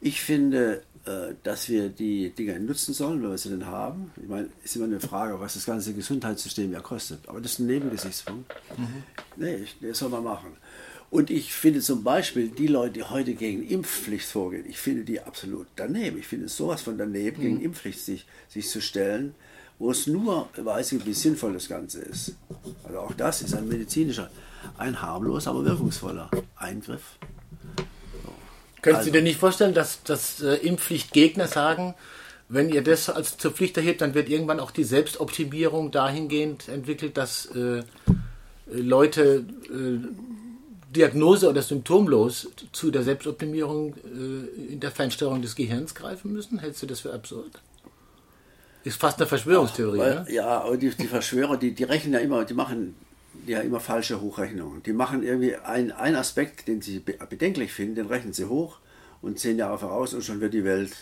Ich 0.00 0.20
finde, 0.20 0.82
äh, 1.06 1.34
dass 1.42 1.68
wir 1.68 1.88
die 1.88 2.30
Dinge 2.30 2.58
nutzen 2.60 2.94
sollen, 2.94 3.22
wenn 3.22 3.30
wir 3.30 3.38
sie 3.38 3.50
denn 3.50 3.66
haben. 3.66 4.10
Ich 4.20 4.28
meine, 4.28 4.48
es 4.62 4.70
ist 4.70 4.76
immer 4.76 4.84
eine 4.84 5.00
Frage, 5.00 5.40
was 5.40 5.54
das 5.54 5.66
ganze 5.66 5.92
Gesundheitssystem 5.92 6.72
ja 6.72 6.80
kostet. 6.80 7.28
Aber 7.28 7.40
das 7.40 7.52
ist 7.52 7.58
ein 7.60 7.66
Nebengesichtspunkt. 7.66 8.54
Mhm. 8.76 9.02
Nee, 9.36 9.64
das 9.80 9.98
soll 9.98 10.10
man 10.10 10.24
machen. 10.24 10.56
Und 11.10 11.30
ich 11.30 11.52
finde 11.52 11.80
zum 11.80 12.02
Beispiel 12.02 12.48
die 12.48 12.66
Leute, 12.66 12.94
die 12.94 13.02
heute 13.04 13.34
gegen 13.34 13.62
Impfpflicht 13.62 14.26
vorgehen, 14.26 14.64
ich 14.68 14.78
finde 14.78 15.04
die 15.04 15.20
absolut 15.20 15.66
daneben. 15.76 16.18
Ich 16.18 16.26
finde 16.26 16.46
es 16.46 16.56
sowas 16.56 16.82
von 16.82 16.98
daneben, 16.98 17.38
mhm. 17.38 17.42
gegen 17.42 17.60
Impfpflicht 17.60 18.00
sich, 18.00 18.26
sich 18.48 18.68
zu 18.68 18.80
stellen, 18.80 19.34
wo 19.78 19.90
es 19.90 20.06
nur 20.06 20.48
weiß, 20.56 21.04
wie 21.04 21.14
sinnvoll 21.14 21.54
das 21.54 21.68
Ganze 21.68 22.00
ist. 22.00 22.34
Also 22.84 22.98
auch 23.00 23.12
das 23.12 23.42
ist 23.42 23.54
ein 23.54 23.68
medizinischer, 23.68 24.30
ein 24.78 25.00
harmloser, 25.00 25.50
aber 25.50 25.64
wirkungsvoller 25.64 26.30
Eingriff. 26.56 27.18
Können 28.82 28.96
also. 28.96 29.06
Sie 29.06 29.12
dir 29.12 29.22
nicht 29.22 29.38
vorstellen, 29.38 29.74
dass, 29.74 30.02
dass 30.02 30.42
äh, 30.42 30.56
Impfpflichtgegner 30.56 31.48
sagen, 31.48 31.94
wenn 32.48 32.68
ihr 32.68 32.82
das 32.82 33.08
als 33.08 33.38
zur 33.38 33.52
Pflicht 33.52 33.76
erhebt, 33.76 34.02
dann 34.02 34.14
wird 34.14 34.28
irgendwann 34.28 34.60
auch 34.60 34.70
die 34.70 34.84
Selbstoptimierung 34.84 35.90
dahingehend 35.90 36.68
entwickelt, 36.68 37.16
dass 37.16 37.46
äh, 37.46 37.82
Leute 38.66 39.44
äh, 39.70 40.06
Diagnose 40.94 41.48
oder 41.48 41.62
symptomlos 41.62 42.48
zu 42.72 42.90
der 42.90 43.02
Selbstoptimierung 43.02 43.94
äh, 43.96 44.72
in 44.72 44.80
der 44.80 44.90
Feinsteuerung 44.90 45.42
des 45.42 45.56
Gehirns 45.56 45.94
greifen 45.94 46.32
müssen? 46.32 46.58
Hältst 46.58 46.82
du 46.82 46.86
das 46.86 47.00
für 47.00 47.12
absurd? 47.12 47.50
Ist 48.84 49.00
fast 49.00 49.18
eine 49.18 49.26
Verschwörungstheorie. 49.26 49.98
Ach, 50.00 50.04
weil, 50.04 50.24
ne? 50.24 50.32
Ja, 50.32 50.60
aber 50.62 50.76
die, 50.76 50.90
die 50.90 51.06
Verschwörer, 51.06 51.56
die, 51.56 51.74
die 51.74 51.84
rechnen 51.84 52.12
ja 52.12 52.20
immer, 52.20 52.44
die 52.44 52.54
machen 52.54 52.94
ja 53.46 53.60
immer 53.60 53.80
falsche 53.80 54.20
Hochrechnungen. 54.20 54.82
Die 54.82 54.92
machen 54.92 55.22
irgendwie 55.22 55.56
einen 55.56 56.16
Aspekt, 56.16 56.68
den 56.68 56.82
sie 56.82 57.00
bedenklich 57.00 57.72
finden, 57.72 57.96
den 57.96 58.06
rechnen 58.06 58.32
sie 58.32 58.44
hoch 58.44 58.78
und 59.22 59.38
zehn 59.38 59.58
Jahre 59.58 59.78
voraus 59.78 60.14
und 60.14 60.22
schon 60.22 60.40
wird 60.40 60.54
die 60.54 60.64
Welt 60.64 60.92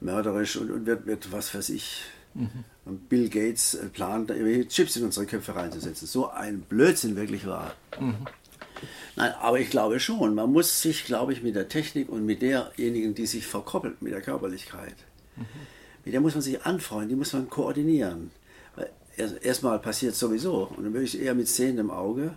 mörderisch 0.00 0.56
und, 0.56 0.70
und 0.70 0.86
wird, 0.86 1.06
wird, 1.06 1.32
was 1.32 1.54
weiß 1.54 1.70
ich, 1.70 2.02
mhm. 2.34 2.64
und 2.84 3.08
Bill 3.08 3.28
Gates 3.28 3.74
äh, 3.74 3.86
plant, 3.86 4.30
irgendwelche 4.30 4.68
Chips 4.68 4.96
in 4.96 5.04
unsere 5.04 5.26
Köpfe 5.26 5.54
reinzusetzen. 5.54 6.06
So 6.06 6.30
ein 6.30 6.60
Blödsinn 6.60 7.16
wirklich 7.16 7.46
war. 7.46 7.74
Mhm. 7.98 8.26
Nein, 9.16 9.32
aber 9.40 9.60
ich 9.60 9.70
glaube 9.70 10.00
schon, 10.00 10.34
man 10.34 10.50
muss 10.50 10.82
sich, 10.82 11.04
glaube 11.04 11.32
ich, 11.32 11.42
mit 11.42 11.54
der 11.54 11.68
Technik 11.68 12.08
und 12.08 12.26
mit 12.26 12.42
derjenigen, 12.42 13.14
die 13.14 13.26
sich 13.26 13.46
verkoppelt 13.46 14.02
mit 14.02 14.12
der 14.12 14.22
Körperlichkeit, 14.22 14.96
mhm. 15.36 15.46
Mit 16.04 16.14
der 16.14 16.20
muss 16.20 16.34
man 16.34 16.42
sich 16.42 16.62
anfreunden, 16.62 17.10
die 17.10 17.16
muss 17.16 17.32
man 17.32 17.48
koordinieren 17.48 18.30
erstmal 19.16 19.78
passiert 19.78 20.14
sowieso. 20.14 20.64
Und 20.76 20.84
dann 20.84 20.92
würde 20.92 21.04
ich 21.04 21.14
es 21.14 21.20
eher 21.20 21.34
mit 21.34 21.48
sehendem 21.48 21.90
Auge 21.90 22.34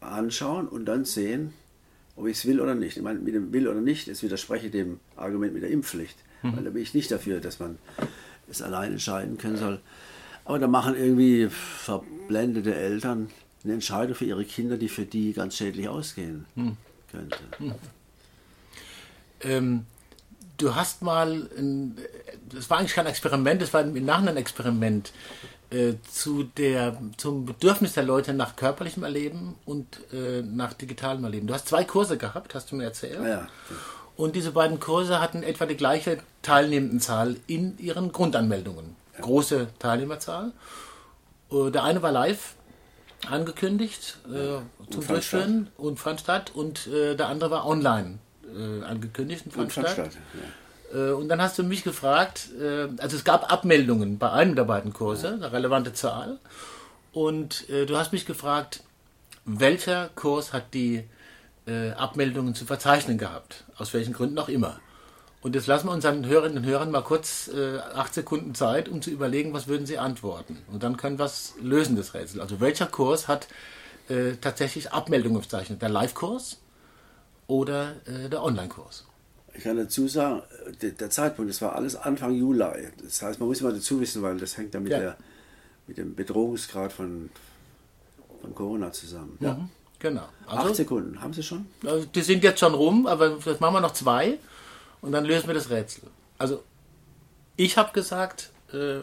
anschauen 0.00 0.68
und 0.68 0.86
dann 0.86 1.04
sehen, 1.04 1.52
ob 2.16 2.26
ich 2.26 2.38
es 2.38 2.46
will 2.46 2.60
oder 2.60 2.74
nicht. 2.74 2.96
Ich 2.96 3.02
meine, 3.02 3.18
mit 3.18 3.34
dem 3.34 3.52
will 3.52 3.68
oder 3.68 3.80
nicht, 3.80 4.08
es 4.08 4.22
widerspreche 4.22 4.70
dem 4.70 5.00
Argument 5.16 5.54
mit 5.54 5.62
der 5.62 5.70
Impfpflicht. 5.70 6.16
Mhm. 6.42 6.56
Weil 6.56 6.64
da 6.64 6.70
bin 6.70 6.82
ich 6.82 6.94
nicht 6.94 7.10
dafür, 7.10 7.40
dass 7.40 7.58
man 7.58 7.78
es 8.48 8.62
allein 8.62 8.92
entscheiden 8.92 9.38
können 9.38 9.56
soll. 9.56 9.80
Aber 10.44 10.58
da 10.58 10.68
machen 10.68 10.94
irgendwie 10.94 11.48
verblendete 11.48 12.74
Eltern 12.74 13.30
eine 13.64 13.74
Entscheidung 13.74 14.14
für 14.14 14.24
ihre 14.24 14.44
Kinder, 14.44 14.76
die 14.76 14.88
für 14.88 15.04
die 15.04 15.32
ganz 15.32 15.56
schädlich 15.56 15.88
ausgehen 15.88 16.46
mhm. 16.54 16.76
könnte. 17.10 17.38
Mhm. 17.58 17.74
Ähm, 19.40 19.86
du 20.56 20.74
hast 20.74 21.02
mal, 21.02 21.48
ein, 21.58 21.96
das 22.52 22.70
war 22.70 22.78
eigentlich 22.78 22.94
kein 22.94 23.06
Experiment, 23.06 23.62
das 23.62 23.72
war 23.72 23.82
im 23.82 24.04
Nachhinein 24.04 24.34
ein 24.34 24.36
Experiment. 24.38 25.12
Äh, 25.68 25.94
zu 26.08 26.44
der, 26.44 26.96
zum 27.16 27.44
Bedürfnis 27.44 27.94
der 27.94 28.04
Leute 28.04 28.32
nach 28.32 28.54
körperlichem 28.54 29.02
Erleben 29.02 29.56
und 29.64 29.98
äh, 30.12 30.40
nach 30.42 30.72
digitalem 30.74 31.24
Erleben. 31.24 31.48
Du 31.48 31.54
hast 31.54 31.66
zwei 31.66 31.82
Kurse 31.82 32.16
gehabt, 32.16 32.54
hast 32.54 32.70
du 32.70 32.76
mir 32.76 32.84
erzählt. 32.84 33.18
Ja. 33.24 33.48
Und 34.16 34.36
diese 34.36 34.52
beiden 34.52 34.78
Kurse 34.78 35.20
hatten 35.20 35.42
etwa 35.42 35.66
die 35.66 35.76
gleiche 35.76 36.18
Teilnehmendenzahl 36.42 37.36
in 37.48 37.76
ihren 37.78 38.12
Grundanmeldungen. 38.12 38.94
Ja. 39.14 39.22
Große 39.22 39.66
Teilnehmerzahl. 39.80 40.52
Äh, 41.50 41.72
der 41.72 41.82
eine 41.82 42.00
war 42.00 42.12
live 42.12 42.54
angekündigt 43.28 44.18
äh, 44.28 44.60
zum 44.92 45.00
und 45.00 45.10
Durchführen 45.10 45.68
und 45.78 45.98
fand 45.98 46.20
statt 46.20 46.52
und 46.54 46.86
äh, 46.86 47.16
der 47.16 47.26
andere 47.26 47.50
war 47.50 47.66
online 47.66 48.20
äh, 48.44 48.84
angekündigt 48.84 49.46
und 49.46 49.52
fand, 49.52 49.64
und 49.64 49.72
fand 49.72 49.88
statt. 49.88 50.12
statt 50.12 50.22
und 50.94 51.28
dann 51.28 51.40
hast 51.42 51.58
du 51.58 51.62
mich 51.62 51.84
gefragt, 51.84 52.48
äh, 52.60 52.88
also 52.98 53.16
es 53.16 53.24
gab 53.24 53.52
Abmeldungen 53.52 54.18
bei 54.18 54.30
einem 54.30 54.54
der 54.54 54.64
beiden 54.64 54.92
Kurse, 54.92 55.34
eine 55.34 55.52
relevante 55.52 55.92
Zahl. 55.92 56.38
Und 57.12 57.68
äh, 57.70 57.86
du 57.86 57.96
hast 57.96 58.12
mich 58.12 58.26
gefragt, 58.26 58.82
welcher 59.44 60.10
Kurs 60.14 60.52
hat 60.52 60.74
die 60.74 61.04
Abmeldungen 61.96 62.54
zu 62.54 62.64
verzeichnen 62.64 63.18
gehabt? 63.18 63.64
Aus 63.76 63.92
welchen 63.92 64.12
Gründen 64.12 64.38
auch 64.38 64.48
immer. 64.48 64.78
Und 65.46 65.54
jetzt 65.54 65.68
lassen 65.68 65.86
wir 65.86 65.92
unseren 65.92 66.26
Hörerinnen 66.26 66.58
und 66.58 66.64
Hörern 66.64 66.90
mal 66.90 67.02
kurz 67.02 67.46
äh, 67.46 67.78
acht 67.78 68.12
Sekunden 68.12 68.56
Zeit, 68.56 68.88
um 68.88 69.00
zu 69.00 69.10
überlegen, 69.10 69.52
was 69.52 69.68
würden 69.68 69.86
sie 69.86 69.96
antworten. 69.96 70.58
Und 70.72 70.82
dann 70.82 70.96
können 70.96 71.20
wir 71.20 71.24
es 71.26 71.54
lösen, 71.60 71.94
das 71.94 72.14
Rätsel. 72.14 72.40
Also 72.40 72.58
welcher 72.58 72.86
Kurs 72.86 73.28
hat 73.28 73.46
äh, 74.08 74.32
tatsächlich 74.40 74.92
Abmeldungen 74.92 75.42
verzeichnet? 75.42 75.82
Der 75.82 75.88
Live-Kurs 75.88 76.58
oder 77.46 77.94
äh, 78.06 78.28
der 78.28 78.42
Online-Kurs? 78.42 79.05
Ich 79.56 79.64
kann 79.64 79.76
dazu 79.76 80.06
sagen, 80.06 80.42
der 80.80 81.10
Zeitpunkt, 81.10 81.50
das 81.50 81.62
war 81.62 81.74
alles 81.74 81.96
Anfang 81.96 82.34
Juli. 82.34 82.88
Das 83.02 83.22
heißt, 83.22 83.40
man 83.40 83.48
muss 83.48 83.60
immer 83.60 83.72
dazu 83.72 84.00
wissen, 84.00 84.22
weil 84.22 84.36
das 84.36 84.56
hängt 84.58 84.74
ja 84.74 84.80
mit, 84.80 84.92
ja. 84.92 84.98
Der, 84.98 85.16
mit 85.86 85.96
dem 85.96 86.14
Bedrohungsgrad 86.14 86.92
von, 86.92 87.30
von 88.42 88.54
Corona 88.54 88.92
zusammen. 88.92 89.38
Ja, 89.40 89.54
mhm, 89.54 89.70
genau. 89.98 90.28
Also, 90.46 90.68
Acht 90.68 90.76
Sekunden, 90.76 91.22
haben 91.22 91.32
Sie 91.32 91.42
schon? 91.42 91.66
Also 91.84 92.04
die 92.06 92.20
sind 92.20 92.44
jetzt 92.44 92.60
schon 92.60 92.74
rum, 92.74 93.06
aber 93.06 93.38
das 93.42 93.60
machen 93.60 93.74
wir 93.74 93.80
noch 93.80 93.94
zwei 93.94 94.38
und 95.00 95.12
dann 95.12 95.24
lösen 95.24 95.46
wir 95.46 95.54
das 95.54 95.70
Rätsel. 95.70 96.04
Also, 96.36 96.62
ich 97.56 97.78
habe 97.78 97.92
gesagt, 97.92 98.50
äh, 98.72 98.98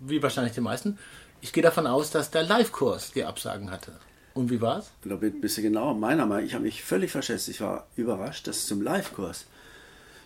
wie 0.00 0.22
wahrscheinlich 0.22 0.54
die 0.54 0.62
meisten, 0.62 0.98
ich 1.42 1.52
gehe 1.52 1.62
davon 1.62 1.86
aus, 1.86 2.10
dass 2.10 2.30
der 2.30 2.44
Live-Kurs 2.44 3.12
die 3.12 3.24
Absagen 3.24 3.70
hatte. 3.70 3.92
Und 4.32 4.50
wie 4.50 4.60
war's? 4.60 4.90
Da 5.04 5.16
bin 5.16 5.34
ein 5.34 5.40
bisschen 5.40 5.64
genauer. 5.64 5.94
Meiner 5.94 6.24
Meinung 6.24 6.46
ich 6.46 6.54
habe 6.54 6.64
mich 6.64 6.82
völlig 6.82 7.10
verschätzt. 7.10 7.48
Ich 7.48 7.60
war 7.60 7.86
überrascht, 7.96 8.46
dass 8.46 8.66
zum 8.66 8.80
Live-Kurs 8.80 9.46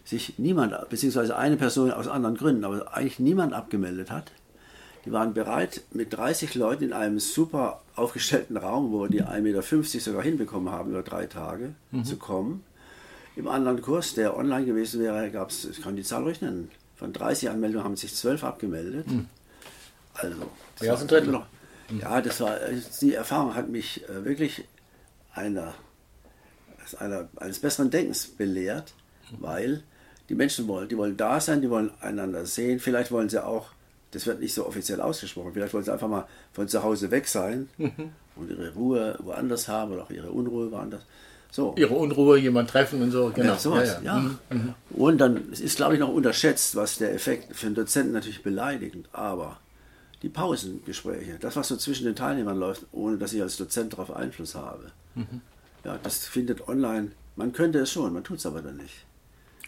sich 0.04 0.38
niemand, 0.38 0.74
beziehungsweise 0.88 1.36
eine 1.36 1.56
Person 1.56 1.90
aus 1.90 2.08
anderen 2.08 2.36
Gründen, 2.36 2.64
aber 2.64 2.94
eigentlich 2.94 3.18
niemand 3.18 3.52
abgemeldet 3.52 4.10
hat. 4.10 4.32
Die 5.04 5.12
waren 5.12 5.34
bereit, 5.34 5.82
mit 5.92 6.12
30 6.12 6.54
Leuten 6.54 6.84
in 6.84 6.92
einem 6.92 7.18
super 7.18 7.82
aufgestellten 7.96 8.56
Raum, 8.56 8.92
wo 8.92 9.06
die 9.06 9.22
1,50 9.22 9.40
Meter 9.40 10.00
sogar 10.00 10.22
hinbekommen 10.22 10.72
haben, 10.72 10.90
über 10.90 11.02
drei 11.02 11.26
Tage 11.26 11.74
mhm. 11.90 12.04
zu 12.04 12.16
kommen. 12.16 12.64
Im 13.34 13.48
anderen 13.48 13.80
Kurs, 13.80 14.14
der 14.14 14.36
online 14.36 14.66
gewesen 14.66 15.00
wäre, 15.00 15.30
gab 15.30 15.50
es, 15.50 15.64
ich 15.64 15.82
kann 15.82 15.96
die 15.96 16.02
Zahl 16.02 16.22
ruhig 16.22 16.40
nennen, 16.40 16.70
von 16.96 17.12
30 17.12 17.50
Anmeldungen 17.50 17.84
haben 17.84 17.96
sich 17.96 18.14
12 18.14 18.44
abgemeldet. 18.44 19.08
Mhm. 19.08 19.26
Also, 20.14 20.36
das 20.78 20.86
ja, 20.86 21.10
war 21.10 21.20
noch, 21.22 21.46
mhm. 21.90 22.00
ja, 22.00 22.20
das 22.20 22.40
war, 22.40 22.56
die 23.00 23.14
Erfahrung 23.14 23.54
hat 23.54 23.68
mich 23.70 24.08
äh, 24.08 24.24
wirklich 24.24 24.64
einer, 25.32 25.74
einer, 26.98 27.28
eines 27.36 27.58
besseren 27.58 27.90
Denkens 27.90 28.26
belehrt. 28.28 28.94
Weil 29.40 29.82
die 30.28 30.34
Menschen 30.34 30.68
wollen. 30.68 30.88
Die 30.88 30.96
wollen 30.96 31.16
da 31.16 31.40
sein, 31.40 31.60
die 31.60 31.70
wollen 31.70 31.90
einander 32.00 32.46
sehen. 32.46 32.80
Vielleicht 32.80 33.10
wollen 33.10 33.28
sie 33.28 33.44
auch, 33.44 33.68
das 34.12 34.26
wird 34.26 34.40
nicht 34.40 34.54
so 34.54 34.66
offiziell 34.66 35.00
ausgesprochen, 35.00 35.52
vielleicht 35.52 35.74
wollen 35.74 35.84
sie 35.84 35.92
einfach 35.92 36.08
mal 36.08 36.26
von 36.52 36.68
zu 36.68 36.82
Hause 36.82 37.10
weg 37.10 37.28
sein 37.28 37.68
mhm. 37.78 38.12
und 38.36 38.50
ihre 38.50 38.72
Ruhe 38.74 39.18
woanders 39.22 39.68
haben 39.68 39.92
oder 39.92 40.04
auch 40.04 40.10
ihre 40.10 40.30
Unruhe 40.30 40.70
woanders. 40.70 41.02
So. 41.50 41.74
Ihre 41.76 41.94
Unruhe, 41.94 42.38
jemand 42.38 42.70
treffen 42.70 43.02
und 43.02 43.10
so, 43.10 43.30
genau. 43.34 43.52
Ja, 43.52 43.58
sowas, 43.58 43.98
ja. 44.02 44.14
ja. 44.14 44.20
Mhm. 44.20 44.38
mhm. 44.48 44.74
Und 44.90 45.18
dann 45.18 45.52
es 45.52 45.60
ist, 45.60 45.76
glaube 45.76 45.94
ich, 45.94 46.00
noch 46.00 46.08
unterschätzt, 46.08 46.76
was 46.76 46.96
der 46.96 47.12
Effekt 47.12 47.54
für 47.54 47.66
einen 47.66 47.74
Dozenten 47.74 48.12
natürlich 48.14 48.42
beleidigend, 48.42 49.06
aber 49.12 49.58
die 50.22 50.30
Pausengespräche, 50.30 51.36
das, 51.38 51.56
was 51.56 51.68
so 51.68 51.76
zwischen 51.76 52.06
den 52.06 52.16
Teilnehmern 52.16 52.58
läuft, 52.58 52.86
ohne 52.92 53.18
dass 53.18 53.34
ich 53.34 53.42
als 53.42 53.58
Dozent 53.58 53.92
darauf 53.92 54.14
Einfluss 54.16 54.54
habe, 54.54 54.92
mhm. 55.14 55.42
ja, 55.84 55.98
das 56.02 56.26
findet 56.26 56.68
online, 56.68 57.10
man 57.36 57.52
könnte 57.52 57.80
es 57.80 57.92
schon, 57.92 58.14
man 58.14 58.24
tut 58.24 58.38
es 58.38 58.46
aber 58.46 58.62
dann 58.62 58.78
nicht. 58.78 59.04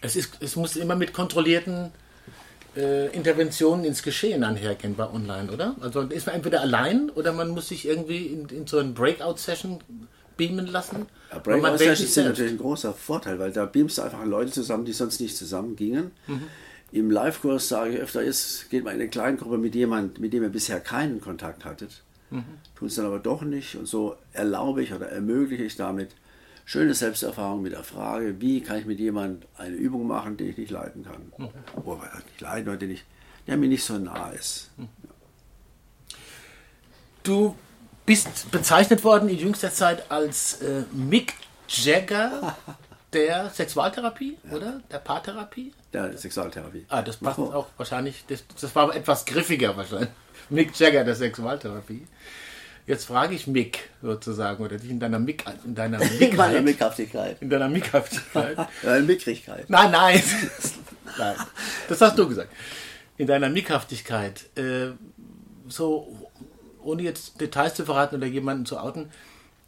Es, 0.04 0.16
ist, 0.16 0.37
es 0.40 0.56
muss 0.56 0.76
immer 0.76 0.96
mit 0.96 1.12
kontrollierten 1.12 1.90
äh, 2.76 3.08
Interventionen 3.14 3.84
ins 3.84 4.02
Geschehen 4.02 4.44
einhergehen 4.44 4.96
bei 4.96 5.08
Online, 5.08 5.50
oder? 5.50 5.76
Also 5.80 6.02
ist 6.02 6.26
man 6.26 6.37
entweder 6.37 6.61
allein 6.61 7.11
oder 7.11 7.32
man 7.32 7.49
muss 7.50 7.68
sich 7.68 7.87
irgendwie 7.87 8.26
in, 8.26 8.49
in 8.49 8.66
so 8.66 8.78
eine 8.78 8.90
Breakout-Session 8.90 9.80
beamen 10.37 10.66
lassen. 10.66 11.06
Ja, 11.30 11.38
Breakout-Sessions 11.38 12.14
sind 12.14 12.26
natürlich 12.26 12.52
ein 12.52 12.58
großer 12.58 12.92
Vorteil, 12.92 13.38
weil 13.38 13.52
da 13.52 13.64
beamst 13.66 13.99
du 13.99 14.02
einfach 14.02 14.25
Leute 14.25 14.52
zusammen, 14.52 14.84
die 14.84 14.92
sonst 14.92 15.20
nicht 15.20 15.37
zusammen 15.37 15.76
gingen. 15.76 16.11
Mhm. 16.26 16.42
Im 16.92 17.11
Live-Kurs 17.11 17.68
sage 17.68 17.94
ich 17.94 18.00
öfter, 18.00 18.23
ist, 18.23 18.70
geht 18.70 18.84
man 18.84 18.94
in 18.94 19.00
eine 19.00 19.11
Kleingruppe 19.11 19.58
mit 19.58 19.75
jemandem, 19.75 20.20
mit 20.20 20.32
dem 20.32 20.42
ihr 20.42 20.49
bisher 20.49 20.80
keinen 20.80 21.20
Kontakt 21.20 21.64
hattet. 21.64 22.02
Mhm. 22.30 22.44
Tun 22.76 22.88
es 22.88 22.94
dann 22.94 23.06
aber 23.06 23.18
doch 23.18 23.42
nicht 23.42 23.76
und 23.76 23.87
so 23.87 24.16
erlaube 24.32 24.82
ich 24.82 24.92
oder 24.92 25.08
ermögliche 25.08 25.64
ich 25.64 25.76
damit 25.76 26.11
schöne 26.64 26.94
Selbsterfahrung 26.94 27.62
mit 27.62 27.73
der 27.73 27.85
Frage, 27.85 28.40
wie 28.40 28.61
kann 28.61 28.78
ich 28.78 28.87
mit 28.87 28.99
jemandem 28.99 29.49
eine 29.56 29.76
Übung 29.76 30.06
machen, 30.06 30.37
die 30.37 30.44
ich 30.44 30.56
nicht 30.56 30.71
leiten 30.71 31.04
kann. 31.04 31.33
Mhm. 31.37 31.83
Oder 31.85 32.11
nicht 32.26 32.40
leiten, 32.40 32.68
oder 32.68 32.78
den 32.78 32.99
der 33.47 33.56
mir 33.59 33.68
nicht 33.68 33.85
so 33.85 33.99
nah 33.99 34.30
ist. 34.30 34.71
Mhm. 34.76 34.88
Du 37.23 37.56
bist 38.06 38.50
bezeichnet 38.50 39.04
worden 39.04 39.28
in 39.28 39.38
jüngster 39.38 39.73
Zeit 39.73 40.11
als 40.11 40.61
äh, 40.62 40.85
Mick 40.92 41.35
Jagger 41.68 42.56
der 43.12 43.50
Sexualtherapie, 43.50 44.38
ja. 44.44 44.56
oder? 44.56 44.80
Der 44.90 44.99
Paartherapie? 44.99 45.73
Der 45.92 46.16
Sexualtherapie. 46.16 46.85
Ah, 46.88 47.02
das 47.02 47.16
passt 47.16 47.38
oh. 47.38 47.52
auch 47.52 47.66
wahrscheinlich, 47.76 48.25
das, 48.26 48.44
das 48.61 48.75
war 48.75 48.94
etwas 48.94 49.25
griffiger 49.25 49.76
wahrscheinlich. 49.76 50.11
Mick 50.50 50.78
Jagger 50.78 51.04
der 51.04 51.14
Sexualtherapie. 51.14 52.06
Jetzt 52.86 53.06
frage 53.06 53.34
ich 53.34 53.46
Mick 53.46 53.88
sozusagen, 54.02 54.62
oder 54.62 54.76
dich 54.76 54.90
in 54.90 55.00
deiner 55.00 55.18
Mick, 55.18 55.44
in 55.64 55.74
deiner 55.74 55.98
Mickhaftigkeit. 56.62 57.40
In 57.40 57.48
deiner 57.48 57.68
Mickhaftigkeit. 57.68 58.58
in 58.82 59.06
Mickrigkeit. 59.06 59.70
Nein, 59.70 59.90
nein. 59.90 60.22
nein. 61.18 61.36
Das 61.88 62.00
hast 62.00 62.18
du 62.18 62.28
gesagt. 62.28 62.50
In 63.16 63.26
deiner 63.26 63.48
Mickhaftigkeit. 63.48 64.44
Äh, 64.56 64.90
so, 65.66 66.30
ohne 66.82 67.02
jetzt 67.02 67.40
Details 67.40 67.74
zu 67.74 67.86
verraten 67.86 68.16
oder 68.16 68.26
jemanden 68.26 68.66
zu 68.66 68.78
outen, 68.78 69.10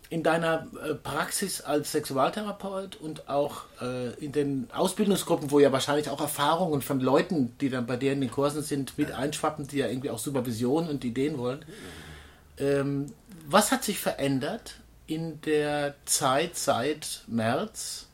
in 0.08 0.22
deiner 0.22 0.68
äh, 0.84 0.94
Praxis 0.94 1.62
als 1.62 1.92
Sexualtherapeut 1.92 2.96
und 2.96 3.28
auch 3.28 3.62
äh, 3.80 4.12
in 4.22 4.32
den 4.32 4.68
Ausbildungsgruppen, 4.72 5.50
wo 5.50 5.58
ja 5.58 5.72
wahrscheinlich 5.72 6.10
auch 6.10 6.20
Erfahrungen 6.20 6.82
von 6.82 7.00
Leuten, 7.00 7.56
die 7.60 7.70
dann 7.70 7.86
bei 7.86 7.96
dir 7.96 8.12
in 8.12 8.20
den 8.20 8.30
Kursen 8.30 8.62
sind, 8.62 8.98
mit 8.98 9.10
einschwappen, 9.10 9.66
die 9.66 9.78
ja 9.78 9.88
irgendwie 9.88 10.10
auch 10.10 10.18
Supervision 10.18 10.88
und 10.88 11.04
Ideen 11.04 11.38
wollen. 11.38 11.64
Ähm, 12.58 13.12
was 13.46 13.70
hat 13.70 13.84
sich 13.84 13.98
verändert 13.98 14.80
in 15.06 15.40
der 15.42 15.94
Zeit 16.04 16.56
seit 16.56 17.22
März 17.26 18.06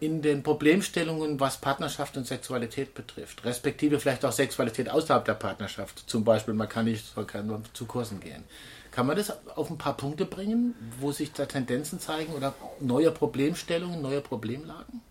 in 0.00 0.22
den 0.22 0.42
Problemstellungen, 0.42 1.40
was 1.40 1.58
Partnerschaft 1.58 2.16
und 2.16 2.26
Sexualität 2.26 2.94
betrifft, 2.94 3.44
respektive 3.44 3.98
vielleicht 3.98 4.24
auch 4.24 4.32
Sexualität 4.32 4.88
außerhalb 4.88 5.24
der 5.24 5.34
Partnerschaft? 5.34 6.04
Zum 6.06 6.24
Beispiel, 6.24 6.54
man 6.54 6.68
kann 6.68 6.84
nicht 6.84 7.16
man 7.16 7.26
kann 7.26 7.64
zu 7.72 7.86
Kursen 7.86 8.20
gehen. 8.20 8.44
Kann 8.90 9.06
man 9.06 9.16
das 9.16 9.32
auf 9.54 9.70
ein 9.70 9.78
paar 9.78 9.96
Punkte 9.96 10.24
bringen, 10.24 10.74
wo 10.98 11.12
sich 11.12 11.32
da 11.32 11.46
Tendenzen 11.46 12.00
zeigen 12.00 12.32
oder 12.32 12.54
neue 12.80 13.10
Problemstellungen, 13.10 14.00
neue 14.00 14.20
Problemlagen? 14.20 15.02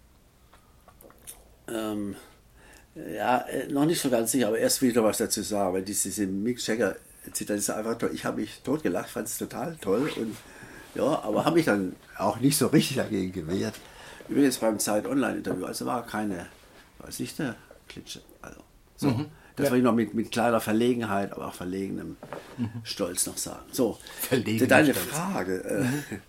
Ähm, 1.69 2.15
ja, 2.95 3.39
äh, 3.41 3.67
noch 3.67 3.85
nicht 3.85 4.01
so 4.01 4.09
ganz 4.09 4.31
sicher, 4.31 4.47
aber 4.47 4.57
erst 4.57 4.81
wieder 4.81 5.03
was 5.03 5.19
dazu 5.19 5.41
sagen, 5.41 5.73
weil 5.73 5.83
diese 5.83 6.25
Mick 6.25 6.65
Jagger 6.65 6.95
Zitat 7.33 7.57
ist 7.57 7.69
einfach 7.69 7.97
toll. 7.97 8.11
Ich 8.13 8.25
habe 8.25 8.41
mich 8.41 8.61
totgelacht, 8.63 9.09
fand 9.09 9.27
es 9.27 9.37
total 9.37 9.75
toll 9.81 10.11
und 10.15 10.35
ja, 10.95 11.21
aber 11.23 11.45
habe 11.45 11.57
mich 11.57 11.65
dann 11.65 11.95
auch 12.17 12.39
nicht 12.39 12.57
so 12.57 12.67
richtig 12.67 12.97
dagegen 12.97 13.31
gewehrt. 13.31 13.75
Übrigens 14.29 14.57
beim 14.57 14.79
Zeit 14.79 15.05
Online-Interview, 15.05 15.65
also 15.65 15.85
war 15.85 16.05
keine, 16.05 16.47
weiß 16.99 17.19
nicht, 17.19 17.39
eine 17.39 17.55
Klitsche. 17.87 18.21
Also, 18.41 18.59
so. 18.95 19.09
Mhm. 19.09 19.27
Das 19.55 19.65
ja. 19.65 19.71
will 19.71 19.79
ich 19.79 19.83
noch 19.83 19.93
mit, 19.93 20.13
mit 20.13 20.31
kleiner 20.31 20.61
Verlegenheit, 20.61 21.31
aber 21.31 21.47
auch 21.47 21.53
verlegenem 21.53 22.15
mhm. 22.57 22.69
Stolz 22.83 23.25
noch 23.25 23.37
sagen. 23.37 23.65
So, 23.71 23.97
Verlegen 24.21 24.67
deine 24.67 24.93
Stolz. 24.93 25.07
Frage. 25.07 25.63
Äh, 25.63 25.83
mhm. 25.83 26.03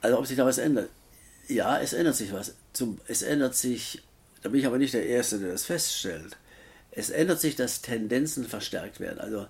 Also, 0.00 0.18
ob 0.18 0.26
sich 0.26 0.36
da 0.36 0.44
was 0.44 0.58
ändert. 0.58 0.88
Ja, 1.46 1.78
es 1.78 1.92
ändert 1.92 2.16
sich 2.16 2.32
was. 2.32 2.56
Zum, 2.72 3.00
es 3.06 3.22
ändert 3.22 3.54
sich, 3.54 4.02
da 4.42 4.48
bin 4.48 4.58
ich 4.58 4.66
aber 4.66 4.78
nicht 4.78 4.94
der 4.94 5.06
Erste, 5.06 5.38
der 5.38 5.52
das 5.52 5.64
feststellt. 5.64 6.36
Es 6.90 7.10
ändert 7.10 7.40
sich, 7.40 7.54
dass 7.54 7.82
Tendenzen 7.82 8.44
verstärkt 8.44 8.98
werden. 8.98 9.20
Also, 9.20 9.46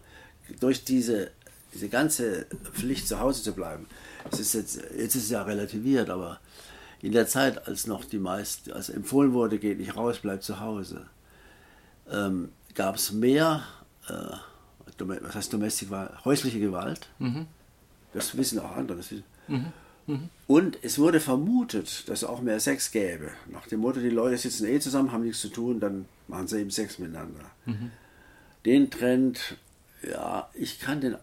durch 0.61 0.85
diese, 0.85 1.31
diese 1.75 1.89
ganze 1.89 2.47
Pflicht 2.73 3.09
zu 3.09 3.21
Hause 3.21 3.43
zu 3.43 3.53
bleiben. 3.53 3.87
Es 4.31 4.41
ist 4.41 4.55
jetzt, 4.55 4.77
jetzt 4.97 5.17
ist 5.17 5.25
es 5.25 5.31
ja 5.31 5.43
relativiert, 5.43 6.11
aber 6.11 6.41
in 7.01 7.13
der 7.13 7.27
Zeit, 7.27 7.67
als 7.67 7.87
noch 7.87 8.05
die 8.05 8.19
meisten, 8.19 8.73
als 8.73 8.89
empfohlen 8.89 9.33
wurde, 9.33 9.59
geht 9.59 9.79
nicht 9.79 9.97
raus, 9.97 10.21
bleibt 10.21 10.45
zu 10.45 10.61
Hause, 10.61 11.07
ähm, 12.11 12.51
gab 12.75 12.97
es 12.97 13.13
mehr, 13.13 13.63
äh, 14.09 14.37
was 14.99 15.35
heißt 15.35 15.53
Domestik, 15.53 15.89
häusliche 16.25 16.61
Gewalt. 16.61 17.09
Mhm. 17.19 17.47
Das 18.13 18.37
wissen 18.37 18.61
auch 18.61 18.77
andere. 18.77 18.99
Wissen. 18.99 19.25
Mhm. 19.49 19.73
Mhm. 20.07 20.29
Und 20.47 20.79
es 20.83 20.99
wurde 20.99 21.21
vermutet, 21.21 22.09
dass 22.09 22.23
es 22.23 22.29
auch 22.29 22.41
mehr 22.41 22.61
Sex 22.61 22.91
gäbe. 22.91 23.31
Nach 23.51 23.67
dem 23.67 23.81
Motto, 23.81 24.01
die 24.01 24.11
Leute 24.11 24.37
sitzen 24.37 24.67
eh 24.67 24.79
zusammen, 24.81 25.13
haben 25.13 25.25
nichts 25.25 25.41
zu 25.41 25.49
tun, 25.49 25.81
dann 25.81 26.07
machen 26.29 26.47
sie 26.49 26.61
eben 26.61 26.71
Sex 26.71 26.99
miteinander. 26.99 27.51
Mhm. 27.67 27.91
Den 28.65 28.91
Trend, 28.91 29.57
ja, 30.09 30.49
ich 30.55 30.81
kann 30.81 31.01
den, 31.01 31.17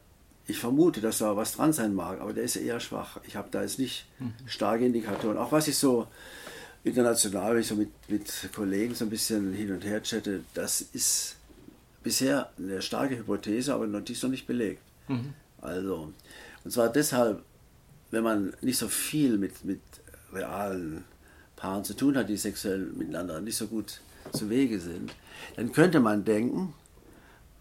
ich 0.47 0.59
vermute, 0.59 1.01
dass 1.01 1.19
da 1.19 1.35
was 1.35 1.53
dran 1.53 1.73
sein 1.73 1.93
mag, 1.93 2.19
aber 2.21 2.33
der 2.33 2.43
ist 2.43 2.55
eher 2.55 2.79
schwach. 2.79 3.19
Ich 3.27 3.35
habe 3.35 3.49
da 3.51 3.61
jetzt 3.61 3.79
nicht 3.79 4.05
mhm. 4.19 4.33
starke 4.45 4.85
Indikatoren. 4.85 5.37
Auch 5.37 5.51
was 5.51 5.67
ich 5.67 5.77
so 5.77 6.07
international, 6.83 7.53
wenn 7.53 7.61
ich 7.61 7.67
so 7.67 7.75
mit, 7.75 7.89
mit 8.07 8.31
Kollegen 8.53 8.95
so 8.95 9.05
ein 9.05 9.09
bisschen 9.09 9.53
hin 9.53 9.71
und 9.71 9.83
her 9.83 10.01
chatte, 10.01 10.41
das 10.53 10.81
ist 10.81 11.35
bisher 12.03 12.49
eine 12.57 12.81
starke 12.81 13.17
Hypothese, 13.17 13.73
aber 13.73 13.87
noch, 13.87 14.01
die 14.01 14.13
ist 14.13 14.23
noch 14.23 14.29
nicht 14.29 14.47
belegt. 14.47 14.81
Mhm. 15.07 15.33
Also, 15.61 16.13
und 16.63 16.71
zwar 16.71 16.89
deshalb, 16.89 17.43
wenn 18.11 18.23
man 18.23 18.53
nicht 18.61 18.77
so 18.77 18.87
viel 18.87 19.37
mit, 19.37 19.65
mit 19.65 19.81
realen 20.33 21.03
Paaren 21.55 21.83
zu 21.83 21.93
tun 21.93 22.15
hat, 22.15 22.29
die 22.29 22.37
sexuell 22.37 22.79
miteinander 22.95 23.41
nicht 23.41 23.57
so 23.57 23.67
gut 23.67 23.99
zu 24.31 24.49
Wege 24.49 24.79
sind, 24.79 25.13
dann 25.55 25.71
könnte 25.71 25.99
man 25.99 26.23
denken, 26.23 26.73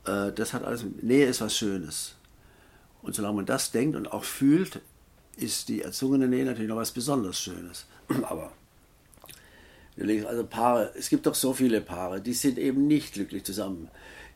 äh, 0.09 0.33
das 0.33 0.53
hat 0.53 0.65
alles, 0.65 0.85
Nähe 1.03 1.27
ist 1.27 1.41
was 1.41 1.57
Schönes. 1.57 2.15
Und 3.03 3.15
solange 3.15 3.37
man 3.37 3.47
das 3.47 3.71
denkt 3.71 3.97
und 3.97 4.11
auch 4.13 4.25
fühlt, 4.25 4.81
ist 5.37 5.69
die 5.69 5.83
erzwungene 5.83 6.27
Nähe 6.27 6.45
natürlich 6.45 6.69
noch 6.69 6.77
was 6.77 6.91
besonders 6.91 7.39
Schönes. 7.39 7.87
Aber 8.23 8.53
also 10.27 10.47
Paare, 10.47 10.93
es 10.97 11.09
gibt 11.09 11.27
doch 11.27 11.35
so 11.35 11.53
viele 11.53 11.81
Paare, 11.81 12.21
die 12.21 12.33
sind 12.33 12.57
eben 12.57 12.87
nicht 12.87 13.15
glücklich 13.15 13.45
zusammen 13.45 13.89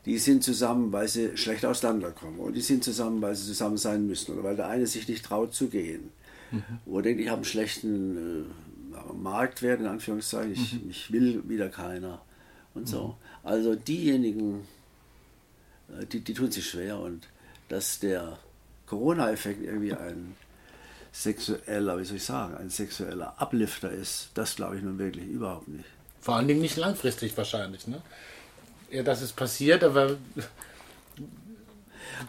die 0.05 0.17
sind 0.17 0.43
zusammen, 0.43 0.91
weil 0.91 1.07
sie 1.07 1.37
schlecht 1.37 1.65
auseinanderkommen. 1.65 2.39
Und 2.39 2.53
die 2.53 2.61
sind 2.61 2.83
zusammen, 2.83 3.21
weil 3.21 3.35
sie 3.35 3.45
zusammen 3.45 3.77
sein 3.77 4.05
müssen 4.05 4.33
oder 4.33 4.43
weil 4.43 4.55
der 4.55 4.67
eine 4.67 4.87
sich 4.87 5.07
nicht 5.07 5.23
traut 5.23 5.53
zu 5.53 5.69
gehen. 5.69 6.09
Mhm. 6.51 6.63
Oder 6.85 7.03
denkt, 7.03 7.21
ich 7.21 7.27
habe 7.27 7.37
einen 7.37 7.45
schlechten 7.45 8.17
äh, 8.17 9.13
Marktwert, 9.13 9.79
in 9.79 9.87
Anführungszeichen, 9.87 10.51
ich, 10.51 10.73
mhm. 10.73 10.87
mich 10.87 11.11
will 11.11 11.43
wieder 11.47 11.69
keiner. 11.69 12.21
Und 12.73 12.89
so. 12.89 13.07
Mhm. 13.07 13.13
Also 13.43 13.75
diejenigen, 13.75 14.61
die, 16.11 16.21
die 16.21 16.33
tun 16.33 16.51
sich 16.51 16.69
schwer 16.69 16.99
und 16.99 17.27
dass 17.69 17.99
der 17.99 18.37
Corona-Effekt 18.87 19.63
irgendwie 19.63 19.93
ein 19.93 20.35
sexueller, 21.11 21.99
wie 21.99 22.05
soll 22.05 22.17
ich 22.17 22.23
sagen, 22.23 22.55
ein 22.57 22.69
sexueller 22.69 23.35
Uplifter 23.39 23.91
ist, 23.91 24.29
das 24.33 24.55
glaube 24.55 24.77
ich 24.77 24.83
nun 24.83 24.97
wirklich 24.97 25.27
überhaupt 25.27 25.67
nicht. 25.67 25.85
Vor 26.21 26.35
allen 26.35 26.47
Dingen 26.47 26.61
nicht 26.61 26.77
langfristig 26.77 27.35
wahrscheinlich, 27.37 27.87
ne? 27.87 28.01
ja, 28.93 29.03
dass 29.03 29.21
es 29.21 29.33
passiert, 29.33 29.83
aber. 29.83 30.17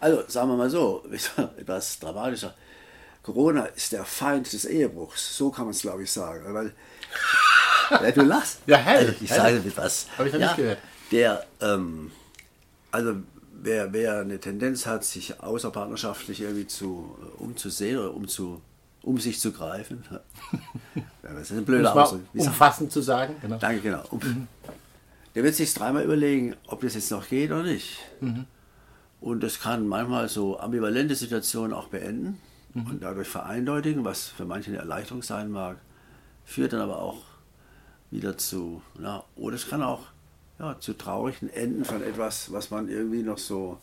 Also, 0.00 0.24
sagen 0.28 0.48
wir 0.48 0.56
mal 0.56 0.70
so, 0.70 1.04
etwas 1.58 1.98
dramatischer. 1.98 2.54
Corona 3.22 3.66
ist 3.66 3.92
der 3.92 4.04
Feind 4.04 4.52
des 4.52 4.64
Ehebruchs. 4.64 5.36
So 5.36 5.50
kann 5.50 5.66
man 5.66 5.72
es, 5.72 5.82
glaube 5.82 6.02
ich, 6.02 6.10
sagen. 6.10 6.52
Weil, 6.52 6.72
ja, 7.90 8.10
du 8.10 8.22
lachst. 8.22 8.58
Ja, 8.66 8.78
hell. 8.78 9.06
Also, 9.06 9.12
ich 9.20 9.30
hell. 9.30 9.36
sage 9.36 9.56
etwas. 9.58 10.06
Habe 10.16 10.28
ich 10.28 10.34
noch 10.34 10.40
ja, 10.40 10.46
nicht 10.46 10.56
gehört. 10.56 10.78
Der, 11.12 11.46
ähm, 11.60 12.10
also, 12.90 13.16
wer, 13.64 13.92
wer 13.92 14.20
eine 14.20 14.38
Tendenz 14.38 14.86
hat, 14.86 15.04
sich 15.04 15.40
außerpartnerschaftlich 15.40 16.40
irgendwie 16.40 16.66
zu, 16.66 17.16
äh, 17.20 17.42
umzusehen 17.42 17.98
oder 17.98 18.14
um, 18.14 18.28
zu, 18.28 18.60
um 19.02 19.18
sich 19.18 19.40
zu 19.40 19.52
greifen, 19.52 20.04
das 21.22 21.50
ist 21.50 21.58
ein 21.58 21.64
blöder 21.64 21.94
Ausdruck. 21.94 22.22
Umfassend 22.34 22.92
zu 22.92 23.02
sagen. 23.02 23.36
Genau. 23.42 23.58
Danke, 23.58 23.80
genau. 23.80 24.04
Mhm 24.10 24.46
der 25.34 25.42
wird 25.42 25.54
sich 25.54 25.74
dreimal 25.74 26.04
überlegen, 26.04 26.54
ob 26.66 26.80
das 26.82 26.94
jetzt 26.94 27.10
noch 27.10 27.28
geht 27.28 27.50
oder 27.50 27.64
nicht. 27.64 27.98
Mhm. 28.20 28.46
Und 29.20 29.42
das 29.42 29.60
kann 29.60 29.86
manchmal 29.86 30.28
so 30.28 30.58
ambivalente 30.60 31.14
Situationen 31.14 31.72
auch 31.72 31.88
beenden 31.88 32.40
mhm. 32.72 32.86
und 32.86 33.02
dadurch 33.02 33.28
vereindeutigen, 33.28 34.04
was 34.04 34.28
für 34.28 34.44
manche 34.44 34.70
eine 34.70 34.78
Erleichterung 34.78 35.22
sein 35.22 35.50
mag, 35.50 35.78
führt 36.44 36.72
dann 36.72 36.80
aber 36.80 37.00
auch 37.00 37.22
wieder 38.10 38.38
zu, 38.38 38.82
na, 38.98 39.24
oder 39.34 39.56
es 39.56 39.68
kann 39.68 39.82
auch 39.82 40.02
ja, 40.64 40.76
zu 40.80 40.94
traurigen 40.94 41.52
Enden 41.52 41.84
von 41.84 42.02
etwas, 42.02 42.50
was 42.52 42.70
man 42.70 42.88
irgendwie 42.88 43.22
noch 43.22 43.38
so 43.38 43.78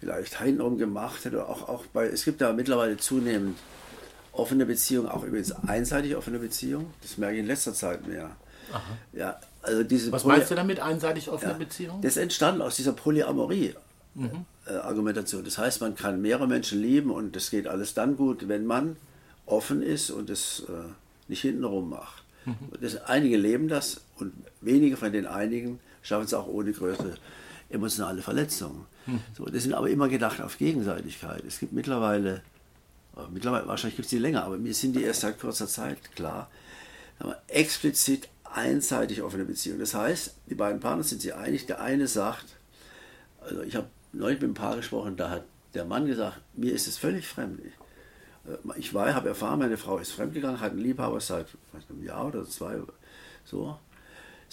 vielleicht 0.00 0.40
hintenrum 0.40 0.78
gemacht 0.78 1.24
hätte. 1.24 1.48
Auch, 1.48 1.68
auch 1.68 1.86
bei, 1.86 2.06
es 2.06 2.24
gibt 2.24 2.40
da 2.40 2.52
mittlerweile 2.52 2.96
zunehmend 2.96 3.58
offene 4.32 4.66
Beziehungen, 4.66 5.08
auch 5.08 5.24
übrigens 5.24 5.52
einseitig 5.66 6.14
offene 6.16 6.38
Beziehungen. 6.38 6.92
Das 7.02 7.18
merke 7.18 7.34
ich 7.34 7.40
in 7.40 7.46
letzter 7.46 7.74
Zeit 7.74 8.06
mehr. 8.06 8.30
Aha. 8.72 8.96
Ja, 9.12 9.38
also 9.62 9.82
diese 9.84 10.10
Was 10.12 10.22
Poly 10.22 10.36
meinst 10.36 10.50
du 10.50 10.54
damit, 10.54 10.80
einseitig 10.80 11.30
offene 11.30 11.52
ja, 11.52 11.58
Beziehung? 11.58 12.00
Das 12.02 12.16
entstand 12.16 12.60
aus 12.60 12.76
dieser 12.76 12.92
Polyamorie-Argumentation. 12.92 15.42
Mhm. 15.42 15.44
Das 15.44 15.58
heißt, 15.58 15.80
man 15.80 15.94
kann 15.94 16.20
mehrere 16.20 16.48
Menschen 16.48 16.80
lieben 16.80 17.10
und 17.10 17.36
das 17.36 17.50
geht 17.50 17.68
alles 17.68 17.94
dann 17.94 18.16
gut, 18.16 18.48
wenn 18.48 18.66
man 18.66 18.96
offen 19.46 19.82
ist 19.82 20.10
und 20.10 20.30
es 20.30 20.64
äh, 20.68 20.72
nicht 21.28 21.42
hintenrum 21.42 21.90
macht. 21.90 22.24
Mhm. 22.44 22.56
Das, 22.80 23.04
einige 23.04 23.36
leben 23.36 23.68
das 23.68 24.00
und 24.16 24.32
wenige 24.60 24.96
von 24.96 25.12
den 25.12 25.26
einigen 25.26 25.78
schaffen 26.04 26.26
es 26.26 26.34
auch 26.34 26.46
ohne 26.46 26.72
größere 26.72 27.14
emotionale 27.70 28.22
Verletzungen. 28.22 28.86
Mhm. 29.06 29.20
So, 29.36 29.46
das 29.46 29.64
sind 29.64 29.74
aber 29.74 29.90
immer 29.90 30.08
gedacht 30.08 30.40
auf 30.40 30.58
Gegenseitigkeit. 30.58 31.42
Es 31.44 31.58
gibt 31.58 31.72
mittlerweile, 31.72 32.42
äh, 33.16 33.20
mittlerweile 33.32 33.66
wahrscheinlich 33.66 33.96
gibt 33.96 34.06
es 34.06 34.10
die 34.10 34.18
länger, 34.18 34.44
aber 34.44 34.58
mir 34.58 34.74
sind 34.74 34.94
die 34.94 35.02
erst 35.02 35.22
seit 35.22 35.40
kurzer 35.40 35.66
Zeit 35.66 36.14
klar, 36.14 36.48
explizit 37.48 38.28
einseitig 38.44 39.22
offene 39.22 39.44
Beziehung. 39.44 39.78
Das 39.78 39.94
heißt, 39.94 40.34
die 40.48 40.54
beiden 40.54 40.80
Partner 40.80 41.02
sind 41.02 41.22
sich 41.22 41.34
einig. 41.34 41.66
Der 41.66 41.80
eine 41.80 42.06
sagt, 42.06 42.56
also 43.40 43.62
ich 43.62 43.74
habe 43.74 43.88
neulich 44.12 44.40
mit 44.40 44.44
einem 44.44 44.54
Paar 44.54 44.76
gesprochen, 44.76 45.16
da 45.16 45.30
hat 45.30 45.44
der 45.74 45.84
Mann 45.84 46.06
gesagt, 46.06 46.40
mir 46.54 46.72
ist 46.72 46.86
es 46.86 46.98
völlig 46.98 47.26
fremd. 47.26 47.60
Äh, 47.60 48.56
ich 48.76 48.94
war, 48.94 49.12
habe 49.14 49.28
erfahren, 49.28 49.58
meine 49.58 49.76
Frau 49.76 49.98
ist 49.98 50.12
fremdgegangen, 50.12 50.60
hat 50.60 50.72
einen 50.72 50.80
Liebhaber 50.80 51.20
seit 51.20 51.46
einem 51.88 52.04
Jahr 52.04 52.26
oder 52.26 52.44
zwei, 52.44 52.76
so. 53.44 53.78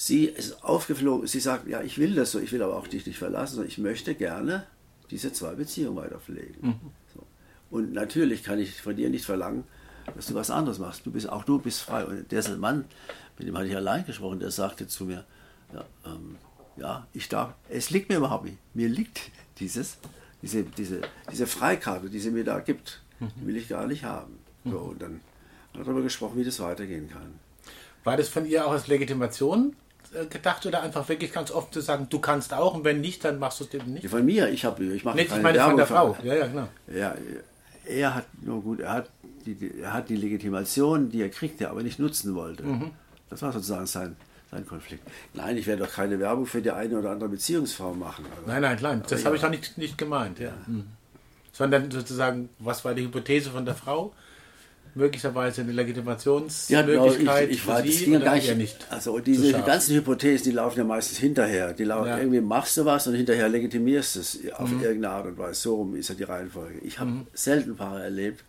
Sie 0.03 0.25
ist 0.25 0.63
aufgeflogen, 0.63 1.27
sie 1.27 1.39
sagt, 1.39 1.67
ja, 1.67 1.83
ich 1.83 1.99
will 1.99 2.15
das 2.15 2.31
so, 2.31 2.39
ich 2.39 2.51
will 2.51 2.63
aber 2.63 2.75
auch 2.75 2.87
dich 2.87 3.05
nicht 3.05 3.19
verlassen, 3.19 3.57
sondern 3.57 3.69
ich 3.69 3.77
möchte 3.77 4.15
gerne 4.15 4.65
diese 5.11 5.31
zwei 5.31 5.53
Beziehungen 5.53 5.95
weiterpflegen. 5.95 6.55
Mhm. 6.59 6.79
So. 7.13 7.23
Und 7.69 7.93
natürlich 7.93 8.41
kann 8.41 8.57
ich 8.57 8.81
von 8.81 8.95
dir 8.95 9.11
nicht 9.11 9.25
verlangen, 9.25 9.63
dass 10.15 10.25
du 10.25 10.33
was 10.33 10.49
anderes 10.49 10.79
machst. 10.79 11.05
Du 11.05 11.11
bist, 11.11 11.29
auch 11.29 11.43
du 11.43 11.59
bist 11.59 11.81
frei. 11.81 12.03
Und 12.03 12.31
der 12.31 12.57
Mann, 12.57 12.85
mit 13.37 13.47
dem 13.47 13.55
hatte 13.55 13.67
ich 13.67 13.75
allein 13.75 14.03
gesprochen, 14.03 14.39
der 14.39 14.49
sagte 14.49 14.87
zu 14.87 15.05
mir, 15.05 15.23
ja, 15.71 15.85
ähm, 16.07 16.37
ja, 16.77 17.05
ich 17.13 17.29
darf, 17.29 17.53
es 17.69 17.91
liegt 17.91 18.09
mir 18.09 18.17
überhaupt 18.17 18.45
nicht. 18.45 18.57
Mir 18.73 18.89
liegt 18.89 19.21
dieses, 19.59 19.99
diese, 20.41 20.63
diese, 20.63 21.01
diese 21.31 21.45
Freikarte, 21.45 22.09
die 22.09 22.19
sie 22.19 22.31
mir 22.31 22.43
da 22.43 22.59
gibt, 22.59 23.03
die 23.19 23.45
will 23.45 23.55
ich 23.55 23.69
gar 23.69 23.85
nicht 23.85 24.03
haben. 24.03 24.39
So, 24.65 24.71
mhm. 24.71 24.89
und 24.89 25.01
dann 25.03 25.21
hat 25.73 25.81
er 25.81 25.83
darüber 25.83 26.01
gesprochen, 26.01 26.39
wie 26.39 26.43
das 26.43 26.59
weitergehen 26.59 27.07
kann. 27.07 27.39
War 28.03 28.17
das 28.17 28.29
von 28.29 28.47
ihr 28.47 28.65
auch 28.65 28.71
als 28.71 28.87
Legitimation 28.87 29.75
gedacht 30.29 30.65
oder 30.65 30.81
einfach 30.81 31.07
wirklich 31.07 31.31
ganz 31.31 31.51
offen 31.51 31.71
zu 31.71 31.81
sagen, 31.81 32.07
du 32.09 32.19
kannst 32.19 32.53
auch 32.53 32.73
und 32.73 32.83
wenn 32.83 33.01
nicht, 33.01 33.23
dann 33.23 33.39
machst 33.39 33.59
du 33.61 33.63
es 33.63 33.73
eben 33.73 33.93
nicht? 33.93 34.09
Von 34.09 34.25
mir, 34.25 34.49
ich 34.49 34.65
habe, 34.65 34.83
ich 34.83 35.03
mache 35.03 35.15
nicht, 35.15 35.29
keine 35.29 35.39
ich 35.39 35.43
meine 35.43 35.57
Werbung 35.57 35.71
von 35.71 35.77
der 35.77 35.87
Frau. 35.87 36.17
Ja, 36.23 36.35
ja, 36.35 36.47
genau. 36.47 36.67
Ja, 36.93 37.15
er 37.85 38.15
hat 38.15 38.25
nur 38.41 38.61
gut, 38.61 38.81
er 38.81 38.91
hat 38.91 39.09
die, 39.45 39.71
er 39.81 39.93
hat 39.93 40.09
die 40.09 40.15
Legitimation, 40.15 41.09
die 41.09 41.21
er 41.21 41.29
kriegte, 41.29 41.69
aber 41.69 41.81
nicht 41.83 41.99
nutzen 41.99 42.35
wollte. 42.35 42.63
Mhm. 42.63 42.91
Das 43.29 43.41
war 43.41 43.51
sozusagen 43.51 43.87
sein, 43.87 44.15
sein 44.51 44.67
Konflikt. 44.67 45.07
Nein, 45.33 45.57
ich 45.57 45.65
werde 45.65 45.83
doch 45.83 45.91
keine 45.91 46.19
Werbung 46.19 46.45
für 46.45 46.61
die 46.61 46.71
eine 46.71 46.97
oder 46.97 47.11
andere 47.11 47.29
Beziehungsform 47.29 47.99
machen. 47.99 48.25
Also. 48.29 48.47
Nein, 48.47 48.61
nein, 48.61 48.77
nein, 48.81 49.03
das 49.07 49.21
ja. 49.21 49.25
habe 49.27 49.35
ich 49.37 49.41
doch 49.41 49.49
nicht, 49.49 49.77
nicht 49.77 49.97
gemeint. 49.97 50.39
Ja. 50.39 50.47
ja. 50.47 50.53
Mhm. 50.67 50.87
Sondern 51.53 51.89
sozusagen, 51.91 52.49
was 52.59 52.83
war 52.85 52.93
die 52.93 53.03
Hypothese 53.03 53.49
von 53.49 53.65
der 53.65 53.75
Frau? 53.75 54.13
Möglicherweise 54.93 55.61
eine 55.61 55.71
Legitimationsmöglichkeit 55.71 57.25
ja, 57.25 57.39
ich, 57.41 57.51
ich 57.51 57.67
weiß, 57.67 57.85
das 57.85 57.99
ging 57.99 58.19
gar 58.19 58.35
nicht, 58.35 58.57
nicht. 58.57 58.87
Also 58.89 59.19
diese 59.19 59.53
die 59.53 59.61
ganzen 59.61 59.95
Hypothesen, 59.95 60.45
die 60.45 60.51
laufen 60.51 60.79
ja 60.79 60.83
meistens 60.83 61.17
hinterher. 61.17 61.73
Die 61.73 61.83
laufen, 61.83 62.09
ja. 62.09 62.17
irgendwie 62.17 62.41
machst 62.41 62.77
du 62.77 62.85
was 62.85 63.07
und 63.07 63.15
hinterher 63.15 63.47
legitimierst 63.49 64.15
es 64.17 64.39
auf 64.53 64.69
mhm. 64.69 64.81
irgendeine 64.81 65.13
Art 65.13 65.25
und 65.27 65.37
Weise. 65.37 65.61
So 65.61 65.75
rum 65.75 65.95
ist 65.95 66.09
ja 66.09 66.15
die 66.15 66.23
Reihenfolge. 66.23 66.79
Ich 66.79 66.99
habe 66.99 67.11
mhm. 67.11 67.27
selten 67.33 67.75
Paare 67.75 68.03
erlebt, 68.03 68.43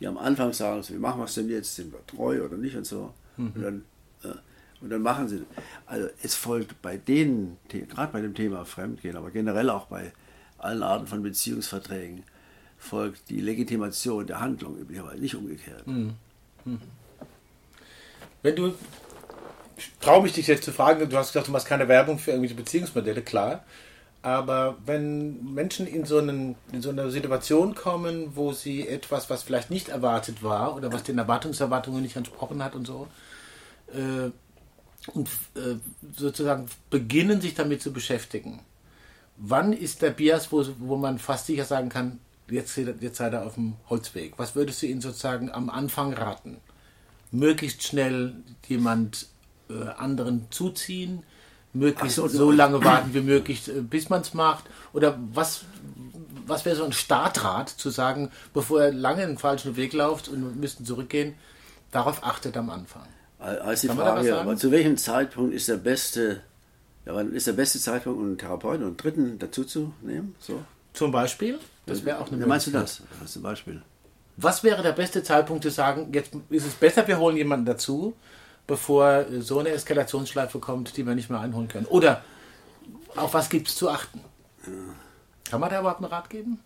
die 0.00 0.06
am 0.06 0.18
Anfang 0.18 0.52
sagen, 0.52 0.82
so, 0.82 0.94
wie 0.94 0.98
machen 0.98 1.20
wir 1.20 1.24
es 1.24 1.34
denn 1.34 1.48
jetzt? 1.48 1.74
Sind 1.74 1.92
wir 1.92 2.06
treu 2.06 2.44
oder 2.44 2.56
nicht 2.56 2.76
und 2.76 2.86
so. 2.86 3.12
Mhm. 3.36 3.52
Und, 3.54 3.62
dann, 3.62 3.84
äh, 4.22 4.34
und 4.80 4.90
dann 4.90 5.02
machen 5.02 5.28
sie. 5.28 5.42
Also 5.86 6.08
es 6.22 6.34
folgt 6.34 6.80
bei 6.80 6.96
denen, 6.96 7.56
gerade 7.68 8.12
bei 8.12 8.20
dem 8.20 8.34
Thema 8.34 8.64
Fremdgehen, 8.64 9.16
aber 9.16 9.30
generell 9.30 9.70
auch 9.70 9.86
bei 9.86 10.12
allen 10.58 10.82
Arten 10.82 11.06
von 11.06 11.22
Beziehungsverträgen, 11.22 12.24
folgt 12.78 13.28
die 13.28 13.40
Legitimation 13.40 14.26
der 14.26 14.40
Handlung 14.40 14.78
üblicherweise, 14.78 15.20
nicht 15.20 15.34
umgekehrt. 15.34 15.86
Mhm. 15.86 16.14
Mhm. 16.64 16.80
Wenn 18.42 18.56
du, 18.56 18.74
traue 20.00 20.22
mich 20.22 20.32
dich 20.32 20.46
jetzt 20.46 20.64
zu 20.64 20.72
fragen, 20.72 21.08
du 21.08 21.16
hast 21.16 21.32
gesagt, 21.32 21.48
du 21.48 21.52
machst 21.52 21.66
keine 21.66 21.88
Werbung 21.88 22.18
für 22.18 22.30
irgendwelche 22.30 22.54
Beziehungsmodelle, 22.54 23.22
klar. 23.22 23.64
Aber 24.22 24.76
wenn 24.84 25.54
Menschen 25.54 25.86
in 25.86 26.04
so, 26.04 26.18
einen, 26.18 26.56
in 26.72 26.82
so 26.82 26.90
eine 26.90 27.10
Situation 27.10 27.74
kommen, 27.74 28.36
wo 28.36 28.52
sie 28.52 28.86
etwas, 28.86 29.30
was 29.30 29.42
vielleicht 29.42 29.70
nicht 29.70 29.88
erwartet 29.88 30.42
war 30.42 30.74
oder 30.74 30.92
was 30.92 31.04
den 31.04 31.18
Erwartungserwartungen 31.18 32.02
nicht 32.02 32.16
entsprochen 32.16 32.62
hat 32.62 32.74
und 32.74 32.86
so, 32.86 33.06
äh, 33.92 34.30
und 35.14 35.28
äh, 35.54 35.76
sozusagen 36.16 36.66
beginnen 36.90 37.40
sich 37.40 37.54
damit 37.54 37.80
zu 37.80 37.92
beschäftigen, 37.92 38.60
wann 39.36 39.72
ist 39.72 40.02
der 40.02 40.10
Bias, 40.10 40.52
wo, 40.52 40.64
wo 40.78 40.96
man 40.96 41.18
fast 41.18 41.46
sicher 41.46 41.64
sagen 41.64 41.88
kann, 41.88 42.18
jetzt, 42.50 42.76
jetzt 42.76 43.16
seid 43.16 43.32
ihr 43.34 43.44
auf 43.44 43.54
dem 43.54 43.74
Holzweg. 43.88 44.34
Was 44.36 44.54
würdest 44.54 44.82
du 44.82 44.86
ihnen 44.86 45.00
sozusagen 45.00 45.50
am 45.50 45.70
Anfang 45.70 46.12
raten? 46.12 46.58
Möglichst 47.30 47.82
schnell 47.82 48.34
jemand 48.66 49.26
äh, 49.68 49.88
anderen 49.96 50.46
zuziehen, 50.50 51.22
möglichst 51.72 52.16
so, 52.16 52.28
so, 52.28 52.50
lange 52.50 52.82
warten 52.84 53.12
wie 53.12 53.20
möglich, 53.20 53.68
äh, 53.68 53.80
bis 53.80 54.08
man 54.08 54.22
es 54.22 54.34
macht? 54.34 54.64
Oder 54.92 55.18
was, 55.34 55.64
was 56.46 56.64
wäre 56.64 56.76
so 56.76 56.84
ein 56.84 56.92
Startrat 56.92 57.68
zu 57.68 57.90
sagen, 57.90 58.30
bevor 58.54 58.82
er 58.82 58.92
lange 58.92 59.22
einen 59.22 59.38
falschen 59.38 59.76
Weg 59.76 59.92
läuft 59.92 60.28
und 60.28 60.58
müssten 60.58 60.84
zurückgehen, 60.84 61.34
darauf 61.90 62.24
achtet 62.24 62.56
am 62.56 62.70
Anfang? 62.70 63.06
Als 63.38 63.82
die 63.82 63.88
Frage, 63.88 64.56
zu 64.56 64.72
welchem 64.72 64.96
Zeitpunkt 64.96 65.54
ist 65.54 65.68
der 65.68 65.76
beste, 65.76 66.40
ja, 67.06 67.14
wann 67.14 67.32
ist 67.32 67.46
der 67.46 67.52
beste 67.52 67.78
Zeitpunkt, 67.78 68.18
um 68.18 68.26
einen 68.26 68.38
Therapeuten 68.38 68.82
und 68.82 68.88
einen 68.88 68.96
Dritten 68.96 69.38
dazu 69.38 69.64
zu 69.64 69.92
nehmen? 70.02 70.34
So? 70.40 70.60
Zum 70.92 71.12
Beispiel? 71.12 71.60
Das 71.88 72.04
wäre 72.04 72.20
auch 72.20 72.30
eine 72.30 72.40
ja, 72.40 72.46
Meinst 72.46 72.66
du 72.66 72.70
das? 72.70 73.02
Das 73.20 73.32
zum 73.32 73.42
Beispiel. 73.42 73.82
Was 74.36 74.62
wäre 74.62 74.82
der 74.82 74.92
beste 74.92 75.22
Zeitpunkt 75.22 75.64
zu 75.64 75.70
sagen, 75.70 76.12
jetzt 76.12 76.32
ist 76.50 76.66
es 76.66 76.74
besser, 76.74 77.06
wir 77.08 77.18
holen 77.18 77.36
jemanden 77.36 77.66
dazu, 77.66 78.14
bevor 78.66 79.26
so 79.40 79.58
eine 79.58 79.70
Eskalationsschleife 79.70 80.60
kommt, 80.60 80.96
die 80.96 81.04
wir 81.04 81.14
nicht 81.14 81.28
mehr 81.28 81.40
einholen 81.40 81.68
können? 81.68 81.86
Oder 81.86 82.22
auf 83.16 83.34
was 83.34 83.48
gibt 83.48 83.68
es 83.68 83.76
zu 83.76 83.90
achten? 83.90 84.20
Ja. 84.64 84.72
Kann 85.50 85.60
man 85.60 85.70
da 85.70 85.80
überhaupt 85.80 86.00
einen 86.00 86.12
Rat 86.12 86.30
geben? 86.30 86.60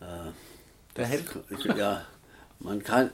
Äh, 0.00 0.04
der 0.96 1.06
Held? 1.06 1.24
Ja, 1.76 2.04
man 2.58 2.82
kann, 2.82 3.10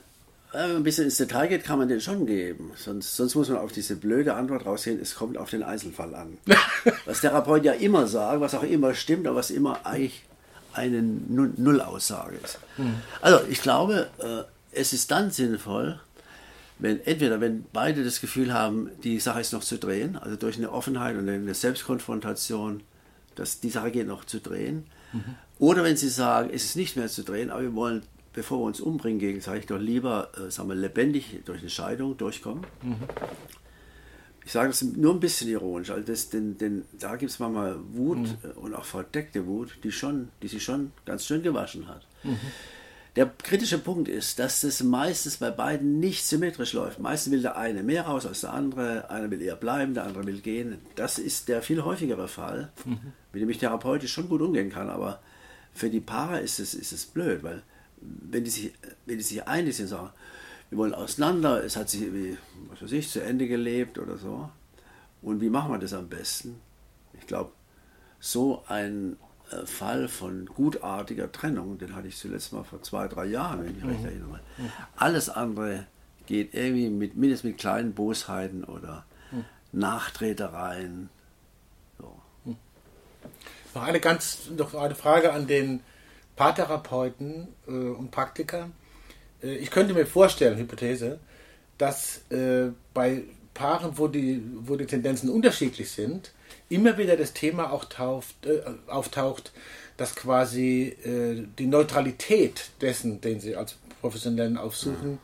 wenn 0.51 0.67
man 0.67 0.75
ein 0.77 0.83
bisschen 0.83 1.05
ins 1.05 1.17
Detail 1.17 1.47
geht, 1.47 1.63
kann 1.63 1.79
man 1.79 1.87
den 1.87 2.01
schon 2.01 2.25
geben. 2.25 2.71
Sonst, 2.75 3.15
sonst 3.15 3.35
muss 3.35 3.49
man 3.49 3.59
auf 3.59 3.71
diese 3.71 3.95
blöde 3.95 4.33
Antwort 4.33 4.65
raussehen, 4.65 4.99
es 4.99 5.15
kommt 5.15 5.37
auf 5.37 5.51
den 5.51 5.63
Einzelfall 5.63 6.15
an. 6.15 6.37
was 7.05 7.21
Therapeuten 7.21 7.65
ja 7.65 7.73
immer 7.73 8.07
sagen, 8.07 8.41
was 8.41 8.55
auch 8.55 8.63
immer 8.63 8.93
stimmt, 8.93 9.27
aber 9.27 9.37
was 9.37 9.51
immer 9.51 9.85
eigentlich 9.85 10.23
eine 10.79 11.01
Nullaussage 11.01 12.37
ist. 12.43 12.59
Mhm. 12.77 12.95
Also 13.21 13.39
ich 13.49 13.61
glaube, 13.61 14.07
äh, 14.19 14.43
es 14.71 14.93
ist 14.93 15.11
dann 15.11 15.31
sinnvoll, 15.31 15.99
wenn 16.79 17.01
entweder 17.05 17.41
wenn 17.41 17.65
beide 17.73 18.03
das 18.03 18.21
Gefühl 18.21 18.53
haben, 18.53 18.89
die 19.03 19.19
Sache 19.19 19.41
ist 19.41 19.53
noch 19.53 19.63
zu 19.63 19.77
drehen, 19.77 20.15
also 20.17 20.35
durch 20.35 20.57
eine 20.57 20.71
Offenheit 20.71 21.17
und 21.17 21.27
eine 21.27 21.53
Selbstkonfrontation, 21.53 22.81
dass 23.35 23.59
die 23.59 23.69
Sache 23.69 23.91
geht 23.91 24.07
noch 24.07 24.25
zu 24.25 24.39
drehen, 24.39 24.85
mhm. 25.11 25.35
oder 25.59 25.83
wenn 25.83 25.97
sie 25.97 26.09
sagen, 26.09 26.49
es 26.53 26.63
ist 26.63 26.75
nicht 26.75 26.95
mehr 26.95 27.07
zu 27.07 27.23
drehen, 27.23 27.49
aber 27.49 27.61
wir 27.63 27.75
wollen, 27.75 28.03
bevor 28.33 28.59
wir 28.59 28.65
uns 28.65 28.79
umbringen 28.79 29.19
gegenseitig, 29.19 29.65
doch 29.65 29.79
lieber, 29.79 30.29
äh, 30.37 30.49
sagen 30.51 30.69
wir, 30.69 30.75
lebendig 30.75 31.41
durch 31.45 31.59
eine 31.59 31.69
Scheidung 31.69 32.17
durchkommen. 32.17 32.65
Mhm 32.81 32.95
ich 34.49 34.53
sage 34.53 34.69
das 34.69 34.81
nur 34.81 35.13
ein 35.13 35.19
bisschen 35.19 35.47
ironisch, 35.47 35.91
also 35.91 36.01
das, 36.01 36.29
denn, 36.29 36.57
denn 36.57 36.83
da 36.99 37.17
gibt 37.17 37.29
es 37.29 37.37
manchmal 37.37 37.75
Wut 37.93 38.17
mhm. 38.17 38.37
und 38.55 38.73
auch 38.73 38.83
verdeckte 38.83 39.45
Wut, 39.45 39.77
die, 39.83 39.91
schon, 39.91 40.29
die 40.41 40.47
sich 40.47 40.63
schon 40.63 40.91
ganz 41.05 41.27
schön 41.27 41.43
gewaschen 41.43 41.87
hat. 41.87 42.07
Mhm. 42.23 42.39
Der 43.15 43.27
kritische 43.27 43.77
Punkt 43.77 44.07
ist, 44.07 44.39
dass 44.39 44.61
das 44.61 44.81
meistens 44.81 45.37
bei 45.37 45.51
beiden 45.51 45.99
nicht 45.99 46.25
symmetrisch 46.25 46.73
läuft. 46.73 46.97
Meistens 46.97 47.31
will 47.31 47.43
der 47.43 47.57
eine 47.57 47.83
mehr 47.83 48.07
raus 48.07 48.25
als 48.25 48.41
der 48.41 48.53
andere, 48.53 49.11
einer 49.11 49.29
will 49.29 49.39
eher 49.39 49.55
bleiben, 49.55 49.93
der 49.93 50.05
andere 50.05 50.25
will 50.25 50.41
gehen. 50.41 50.79
Das 50.95 51.19
ist 51.19 51.47
der 51.47 51.61
viel 51.61 51.83
häufigere 51.83 52.27
Fall, 52.27 52.71
mhm. 52.85 53.13
mit 53.31 53.43
dem 53.43 53.51
ich 53.51 53.59
therapeutisch 53.59 54.11
schon 54.11 54.29
gut 54.29 54.41
umgehen 54.41 54.71
kann, 54.71 54.89
aber 54.89 55.19
für 55.75 55.91
die 55.91 56.01
Paare 56.01 56.39
ist 56.39 56.59
es, 56.59 56.73
ist 56.73 56.91
es 56.91 57.05
blöd, 57.05 57.43
weil 57.43 57.61
wenn 58.01 58.45
die 58.45 58.49
sich, 58.49 58.73
wenn 59.05 59.17
die 59.17 59.23
sich 59.23 59.47
einig 59.47 59.77
sind, 59.77 59.89
sagen, 59.89 60.09
wir 60.69 60.77
wollen 60.77 60.93
auseinander, 60.93 61.63
es 61.63 61.75
hat 61.75 61.89
sich 61.89 62.01
irgendwie, 62.01 62.37
was 62.69 62.81
weiß 62.81 62.91
ich, 62.91 63.09
zu 63.09 63.23
Ende 63.23 63.47
gelebt 63.47 63.97
oder 63.97 64.17
so. 64.17 64.49
Und 65.21 65.41
wie 65.41 65.49
machen 65.49 65.71
wir 65.71 65.79
das 65.79 65.93
am 65.93 66.07
besten? 66.07 66.61
Ich 67.13 67.27
glaube, 67.27 67.51
so 68.19 68.63
ein 68.67 69.17
äh, 69.51 69.65
Fall 69.65 70.07
von 70.07 70.45
gutartiger 70.45 71.31
Trennung, 71.31 71.77
den 71.77 71.95
hatte 71.95 72.07
ich 72.07 72.17
zuletzt 72.17 72.53
mal 72.53 72.63
vor 72.63 72.81
zwei, 72.83 73.07
drei 73.07 73.25
Jahren, 73.25 73.65
wenn 73.65 73.77
ich 73.77 73.83
recht 73.83 73.99
mhm. 74.01 74.05
erinnere. 74.05 74.39
Mhm. 74.57 74.71
Alles 74.95 75.29
andere 75.29 75.87
geht 76.27 76.53
irgendwie 76.53 76.89
mit, 76.89 77.15
mindestens 77.15 77.51
mit 77.51 77.57
kleinen 77.57 77.93
Bosheiten 77.93 78.63
oder 78.63 79.05
mhm. 79.31 79.45
Nachtretereien. 79.71 81.09
So. 81.97 82.21
Noch 83.73 83.83
eine 83.83 83.99
ganz, 83.99 84.49
noch 84.55 84.75
eine 84.75 84.95
Frage 84.95 85.33
an 85.33 85.47
den 85.47 85.81
Paartherapeuten 86.35 87.47
äh, 87.67 87.71
und 87.71 88.11
Praktiker. 88.11 88.69
Äh, 89.43 89.55
ich 89.55 89.71
könnte 89.71 89.93
mir 89.93 90.05
vorstellen, 90.05 90.57
Hypothese, 90.57 91.19
dass 91.77 92.21
äh, 92.29 92.71
bei 92.93 93.23
Paaren, 93.53 93.97
wo 93.97 94.07
die, 94.07 94.41
wo 94.61 94.75
die 94.75 94.85
Tendenzen 94.85 95.29
unterschiedlich 95.29 95.91
sind, 95.91 96.31
immer 96.69 96.97
wieder 96.97 97.17
das 97.17 97.33
Thema 97.33 97.71
auch 97.71 97.85
tauft, 97.85 98.45
äh, 98.45 98.61
auftaucht, 98.87 99.51
dass 99.97 100.15
quasi 100.15 100.95
äh, 101.03 101.43
die 101.57 101.67
Neutralität 101.67 102.69
dessen, 102.81 103.21
den 103.21 103.39
sie 103.39 103.55
als 103.55 103.75
Professionellen 104.01 104.57
aufsuchen, 104.57 105.19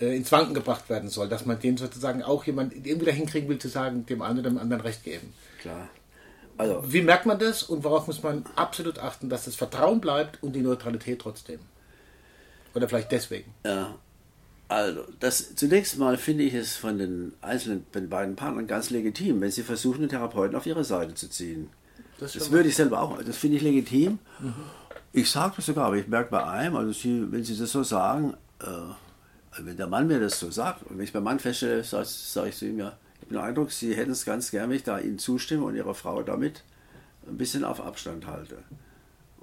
äh, 0.00 0.14
ins 0.14 0.30
Wanken 0.30 0.52
gebracht 0.52 0.90
werden 0.90 1.08
soll. 1.08 1.28
Dass 1.28 1.46
man 1.46 1.58
den 1.58 1.76
sozusagen 1.76 2.22
auch 2.22 2.44
jemand 2.44 2.74
irgendwie 2.74 3.06
dahin 3.06 3.26
kriegen 3.26 3.48
will, 3.48 3.58
zu 3.58 3.68
sagen, 3.68 4.04
dem 4.06 4.20
einen 4.20 4.40
oder 4.40 4.50
dem 4.50 4.58
anderen 4.58 4.82
Recht 4.82 5.04
geben. 5.04 5.32
Klar. 5.60 5.88
Also, 6.58 6.82
Wie 6.92 7.00
merkt 7.00 7.24
man 7.24 7.38
das 7.38 7.62
und 7.62 7.84
worauf 7.84 8.06
muss 8.06 8.22
man 8.22 8.44
absolut 8.56 8.98
achten, 8.98 9.30
dass 9.30 9.46
das 9.46 9.54
Vertrauen 9.54 10.02
bleibt 10.02 10.42
und 10.42 10.52
die 10.52 10.60
Neutralität 10.60 11.20
trotzdem? 11.20 11.60
Oder 12.74 12.88
vielleicht 12.88 13.12
deswegen. 13.12 13.52
Ja. 13.64 13.94
Also, 14.68 15.04
das, 15.18 15.56
zunächst 15.56 15.98
mal 15.98 16.16
finde 16.16 16.44
ich 16.44 16.54
es 16.54 16.76
von 16.76 16.96
den 16.96 17.32
einzelnen 17.40 17.84
den 17.92 18.08
beiden 18.08 18.36
Partnern 18.36 18.68
ganz 18.68 18.90
legitim, 18.90 19.40
wenn 19.40 19.50
sie 19.50 19.64
versuchen, 19.64 20.02
den 20.02 20.10
Therapeuten 20.10 20.54
auf 20.54 20.64
ihre 20.64 20.84
Seite 20.84 21.14
zu 21.14 21.28
ziehen. 21.28 21.70
Das, 22.20 22.34
das 22.34 22.52
würde 22.52 22.68
ich 22.68 22.76
selber 22.76 23.00
auch, 23.00 23.20
das 23.20 23.36
finde 23.36 23.56
ich 23.56 23.62
legitim. 23.64 24.20
Mhm. 24.38 24.54
Ich 25.12 25.28
sage 25.28 25.54
das 25.56 25.66
sogar, 25.66 25.86
aber 25.86 25.96
ich 25.96 26.06
merke 26.06 26.30
bei 26.30 26.44
einem, 26.44 26.76
also 26.76 26.92
sie, 26.92 27.32
wenn 27.32 27.42
sie 27.42 27.58
das 27.58 27.72
so 27.72 27.82
sagen, 27.82 28.34
äh, 28.60 28.66
also 29.50 29.66
wenn 29.66 29.76
der 29.76 29.88
Mann 29.88 30.06
mir 30.06 30.20
das 30.20 30.38
so 30.38 30.50
sagt 30.52 30.84
und 30.84 30.98
wenn 30.98 31.04
ich 31.04 31.12
beim 31.12 31.24
Mann 31.24 31.40
feststelle, 31.40 31.82
sage 31.82 32.06
sag 32.06 32.46
ich 32.46 32.56
zu 32.56 32.66
ihm 32.66 32.78
ja, 32.78 32.96
ich 33.14 33.22
habe 33.22 33.34
den 33.34 33.38
Eindruck, 33.38 33.72
Sie 33.72 33.96
hätten 33.96 34.12
es 34.12 34.24
ganz 34.24 34.52
gern, 34.52 34.70
wenn 34.70 34.76
ich 34.76 34.84
da 34.84 34.98
Ihnen 34.98 35.18
zustimme 35.18 35.64
und 35.64 35.74
Ihrer 35.74 35.94
Frau 35.94 36.22
damit 36.22 36.62
ein 37.26 37.36
bisschen 37.36 37.64
auf 37.64 37.80
Abstand 37.80 38.26
halte. 38.26 38.58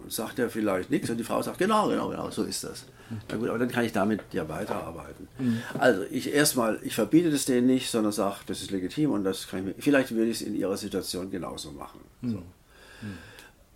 Sagt 0.09 0.39
er 0.39 0.49
vielleicht 0.49 0.89
nichts 0.89 1.09
und 1.09 1.17
die 1.17 1.23
Frau 1.23 1.41
sagt, 1.41 1.57
genau, 1.57 1.89
genau, 1.89 2.09
genau, 2.09 2.29
so 2.29 2.43
ist 2.43 2.63
das. 2.63 2.85
Na 3.29 3.37
gut, 3.37 3.49
aber 3.49 3.57
dann 3.57 3.69
kann 3.69 3.85
ich 3.85 3.93
damit 3.93 4.21
ja 4.33 4.47
weiterarbeiten. 4.49 5.27
Mhm. 5.39 5.61
Also 5.77 6.03
ich 6.11 6.33
erstmal, 6.33 6.79
ich 6.83 6.95
verbiete 6.95 7.31
das 7.31 7.45
denen 7.45 7.67
nicht, 7.67 7.89
sondern 7.89 8.11
sage, 8.11 8.37
das 8.47 8.61
ist 8.61 8.71
legitim 8.71 9.11
und 9.11 9.23
das 9.23 9.47
kann 9.47 9.59
ich 9.59 9.65
mir, 9.65 9.75
vielleicht 9.79 10.11
würde 10.11 10.29
ich 10.29 10.41
es 10.41 10.47
in 10.47 10.55
ihrer 10.55 10.77
Situation 10.77 11.31
genauso 11.31 11.71
machen. 11.71 12.01
Mhm. 12.21 12.31
So. 12.31 12.43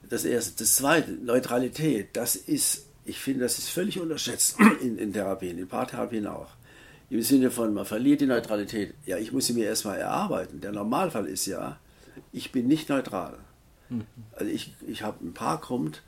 Das 0.09 0.25
erste. 0.25 0.57
Das 0.57 0.75
zweite, 0.75 1.11
Neutralität, 1.11 2.09
das 2.13 2.35
ist, 2.35 2.87
ich 3.05 3.19
finde, 3.19 3.41
das 3.41 3.57
ist 3.57 3.69
völlig 3.69 3.99
unterschätzt 3.99 4.57
in, 4.81 4.97
in 4.97 5.13
Therapien, 5.13 5.57
in 5.57 5.67
Paartherapien 5.67 6.27
auch. 6.27 6.49
Im 7.09 7.21
Sinne 7.21 7.51
von, 7.51 7.73
man 7.73 7.85
verliert 7.85 8.21
die 8.21 8.25
Neutralität. 8.25 8.93
Ja, 9.05 9.17
ich 9.17 9.31
muss 9.31 9.47
sie 9.47 9.53
mir 9.53 9.65
erstmal 9.65 9.97
erarbeiten. 9.97 10.61
Der 10.61 10.71
Normalfall 10.71 11.27
ist 11.27 11.45
ja, 11.45 11.77
ich 12.31 12.51
bin 12.51 12.67
nicht 12.67 12.89
neutral. 12.89 13.37
Also 14.33 14.51
ich, 14.51 14.73
ich 14.87 15.03
habe 15.03 15.25
ein 15.25 15.33
Paar 15.33 15.59
kommt 15.59 16.01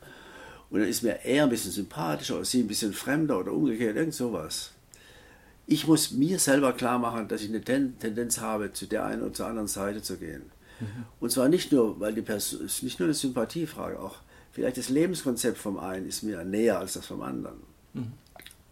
und 0.70 0.80
dann 0.80 0.88
ist 0.88 1.02
mir 1.02 1.24
eher 1.24 1.44
ein 1.44 1.50
bisschen 1.50 1.70
sympathischer 1.70 2.36
oder 2.36 2.44
sie 2.44 2.60
ein 2.60 2.68
bisschen 2.68 2.92
fremder 2.92 3.38
oder 3.38 3.52
umgekehrt, 3.52 3.96
irgend 3.96 4.14
sowas. 4.14 4.72
Ich 5.66 5.86
muss 5.86 6.10
mir 6.10 6.38
selber 6.38 6.72
klar 6.72 6.98
machen, 6.98 7.28
dass 7.28 7.42
ich 7.42 7.48
eine 7.48 7.62
Ten 7.62 7.98
Tendenz 7.98 8.40
habe, 8.40 8.72
zu 8.72 8.86
der 8.86 9.04
einen 9.04 9.22
oder 9.22 9.32
zur 9.32 9.46
anderen 9.46 9.68
Seite 9.68 10.02
zu 10.02 10.16
gehen. 10.16 10.42
Mhm. 10.80 11.04
Und 11.20 11.30
zwar 11.30 11.48
nicht 11.48 11.72
nur, 11.72 12.00
weil 12.00 12.12
die 12.12 12.22
Person, 12.22 12.64
ist 12.64 12.82
nicht 12.82 12.98
nur 12.98 13.06
eine 13.06 13.14
Sympathiefrage, 13.14 13.98
auch 13.98 14.16
vielleicht 14.52 14.76
das 14.76 14.88
Lebenskonzept 14.88 15.58
vom 15.58 15.78
einen 15.78 16.06
ist 16.06 16.22
mir 16.22 16.44
näher 16.44 16.78
als 16.78 16.94
das 16.94 17.06
vom 17.06 17.22
anderen. 17.22 17.58
Mhm. 17.92 18.12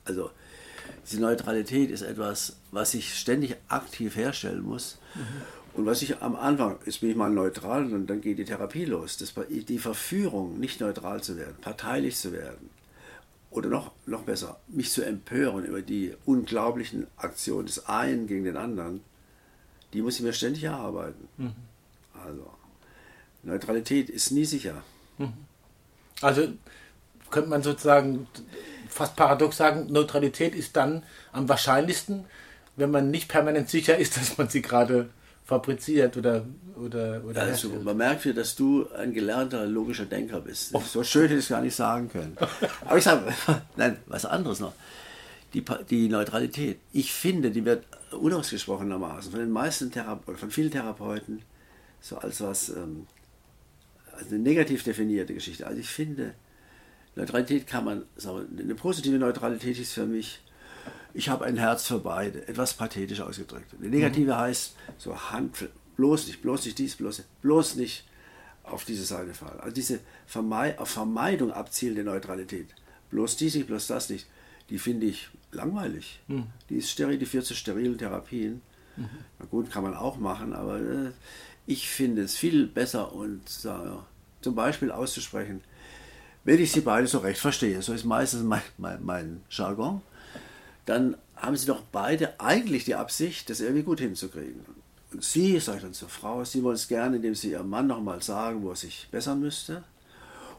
Also 0.04 0.30
diese 1.04 1.20
Neutralität 1.20 1.90
ist 1.90 2.02
etwas, 2.02 2.56
was 2.70 2.94
ich 2.94 3.14
ständig 3.14 3.56
aktiv 3.68 4.16
herstellen 4.16 4.62
muss. 4.62 4.98
Mhm. 5.14 5.42
Und 5.74 5.86
was 5.86 6.02
ich 6.02 6.20
am 6.20 6.36
Anfang, 6.36 6.78
jetzt 6.84 7.00
bin 7.00 7.10
ich 7.10 7.16
mal 7.16 7.30
neutral 7.30 7.92
und 7.92 8.06
dann 8.06 8.20
geht 8.20 8.38
die 8.38 8.44
Therapie 8.44 8.84
los. 8.84 9.16
Das, 9.16 9.34
die 9.48 9.78
Verführung, 9.78 10.60
nicht 10.60 10.80
neutral 10.80 11.22
zu 11.22 11.36
werden, 11.36 11.56
parteilich 11.60 12.16
zu 12.16 12.32
werden. 12.32 12.70
Oder 13.50 13.68
noch, 13.68 13.92
noch 14.06 14.22
besser, 14.22 14.60
mich 14.68 14.90
zu 14.90 15.02
empören 15.02 15.64
über 15.64 15.82
die 15.82 16.14
unglaublichen 16.24 17.06
Aktionen 17.16 17.66
des 17.66 17.86
einen 17.86 18.26
gegen 18.26 18.44
den 18.44 18.56
anderen, 18.56 19.00
die 19.92 20.02
muss 20.02 20.16
ich 20.16 20.22
mir 20.22 20.32
ständig 20.32 20.64
erarbeiten. 20.64 21.28
Mhm. 21.36 21.52
Also, 22.14 22.50
Neutralität 23.42 24.08
ist 24.08 24.30
nie 24.30 24.44
sicher. 24.44 24.82
Mhm. 25.18 25.32
Also 26.20 26.48
könnte 27.30 27.50
man 27.50 27.62
sozusagen 27.62 28.26
fast 28.88 29.16
paradox 29.16 29.56
sagen, 29.56 29.90
Neutralität 29.90 30.54
ist 30.54 30.76
dann 30.76 31.02
am 31.32 31.48
wahrscheinlichsten, 31.48 32.24
wenn 32.76 32.90
man 32.90 33.10
nicht 33.10 33.28
permanent 33.28 33.68
sicher 33.68 33.98
ist, 33.98 34.16
dass 34.18 34.38
man 34.38 34.48
sie 34.48 34.62
gerade 34.62 35.10
fabriziert 35.52 36.16
oder 36.16 36.46
oder, 36.76 37.22
oder 37.24 37.42
also, 37.42 37.68
man 37.84 37.96
merkt 37.98 38.22
hier, 38.22 38.32
dass 38.32 38.56
du 38.56 38.88
ein 38.96 39.12
gelernter 39.12 39.66
logischer 39.66 40.06
Denker 40.06 40.40
bist. 40.40 40.70
Oh. 40.74 40.80
So 40.80 41.04
schön 41.04 41.24
hätte 41.24 41.34
ich 41.34 41.40
es 41.40 41.48
gar 41.48 41.60
nicht 41.60 41.76
sagen 41.76 42.08
können. 42.08 42.36
Aber 42.86 42.96
ich 42.96 43.04
sage, 43.04 43.32
nein, 43.76 43.98
was 44.06 44.24
anderes 44.24 44.60
noch. 44.60 44.72
Die, 45.52 45.62
die 45.90 46.08
Neutralität, 46.08 46.78
ich 46.92 47.12
finde, 47.12 47.50
die 47.50 47.64
wird 47.66 47.84
unausgesprochenermaßen 48.10 49.30
von 49.30 49.40
den 49.40 49.50
meisten 49.50 49.90
Therapeuten, 49.92 50.38
von 50.38 50.50
vielen 50.50 50.70
Therapeuten 50.70 51.42
so 52.00 52.16
als 52.16 52.40
was, 52.40 52.70
ähm, 52.70 53.06
als 54.16 54.28
eine 54.28 54.38
negativ 54.38 54.82
definierte 54.82 55.34
Geschichte. 55.34 55.66
Also 55.66 55.78
ich 55.78 55.88
finde, 55.88 56.32
Neutralität 57.14 57.66
kann 57.66 57.84
man, 57.84 58.04
sagen, 58.16 58.58
eine 58.58 58.74
positive 58.74 59.18
Neutralität 59.18 59.78
ist 59.78 59.92
für 59.92 60.06
mich, 60.06 60.40
ich 61.14 61.28
habe 61.28 61.44
ein 61.44 61.56
Herz 61.56 61.86
für 61.86 61.98
beide, 61.98 62.46
etwas 62.48 62.74
pathetisch 62.74 63.20
ausgedrückt. 63.20 63.74
Eine 63.78 63.88
negative 63.88 64.32
mhm. 64.32 64.38
heißt 64.38 64.76
so 64.98 65.30
Hand, 65.30 65.68
bloß 65.96 66.26
nicht, 66.26 66.42
bloß 66.42 66.64
nicht 66.64 66.78
dies, 66.78 66.96
bloß, 66.96 67.22
bloß 67.42 67.76
nicht 67.76 68.04
auf 68.64 68.84
diese 68.84 69.04
Seite 69.04 69.34
fallen. 69.34 69.60
Also 69.60 69.74
diese 69.74 70.00
Vermeid 70.26 70.78
auf 70.78 70.88
Vermeidung 70.88 71.52
abzielende 71.52 72.04
Neutralität, 72.04 72.68
bloß 73.10 73.36
dies 73.36 73.54
nicht, 73.54 73.66
bloß 73.66 73.86
das 73.88 74.08
nicht, 74.08 74.26
die 74.70 74.78
finde 74.78 75.06
ich 75.06 75.28
langweilig. 75.50 76.20
Mhm. 76.28 76.46
Die 76.70 76.76
ist 76.76 76.90
steril, 76.90 77.18
die 77.18 77.26
führt 77.26 77.44
zu 77.44 77.54
sterilen 77.54 77.98
Therapien. 77.98 78.62
Mhm. 78.96 79.08
Na 79.38 79.46
gut, 79.46 79.70
kann 79.70 79.82
man 79.82 79.94
auch 79.94 80.16
machen, 80.16 80.52
aber 80.54 80.80
äh, 80.80 81.10
ich 81.66 81.88
finde 81.88 82.22
es 82.22 82.36
viel 82.36 82.66
besser 82.66 83.12
und 83.12 83.42
äh, 83.64 83.68
zum 84.40 84.54
Beispiel 84.54 84.90
auszusprechen, 84.90 85.62
wenn 86.44 86.60
ich 86.60 86.72
sie 86.72 86.80
beide 86.80 87.06
so 87.06 87.18
recht 87.18 87.38
verstehe, 87.38 87.82
so 87.82 87.92
ist 87.92 88.04
meistens 88.04 88.42
mein, 88.42 88.62
mein, 88.78 89.04
mein 89.04 89.42
Jargon, 89.50 90.02
dann 90.84 91.16
haben 91.36 91.56
sie 91.56 91.66
doch 91.66 91.82
beide 91.92 92.40
eigentlich 92.40 92.84
die 92.84 92.94
Absicht, 92.94 93.50
das 93.50 93.60
irgendwie 93.60 93.82
gut 93.82 94.00
hinzukriegen. 94.00 94.64
Und 95.12 95.22
sie, 95.22 95.58
sage 95.58 95.78
ich 95.78 95.84
dann 95.84 95.94
zur 95.94 96.08
Frau, 96.08 96.44
sie 96.44 96.62
wollen 96.62 96.76
es 96.76 96.88
gerne, 96.88 97.16
indem 97.16 97.34
sie 97.34 97.50
ihrem 97.50 97.68
Mann 97.68 97.86
nochmal 97.86 98.22
sagen, 98.22 98.62
wo 98.62 98.70
er 98.70 98.76
sich 98.76 99.08
bessern 99.10 99.40
müsste. 99.40 99.84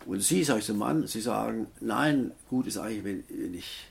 Und 0.06 0.22
sie, 0.22 0.44
sage 0.44 0.60
ich 0.60 0.66
zum 0.66 0.78
Mann, 0.78 1.08
sie 1.08 1.22
sagen, 1.22 1.68
nein, 1.80 2.32
gut 2.50 2.68
ist 2.68 2.78
eigentlich, 2.78 3.04
wenn, 3.04 3.24
wenn, 3.30 3.54
ich, 3.54 3.88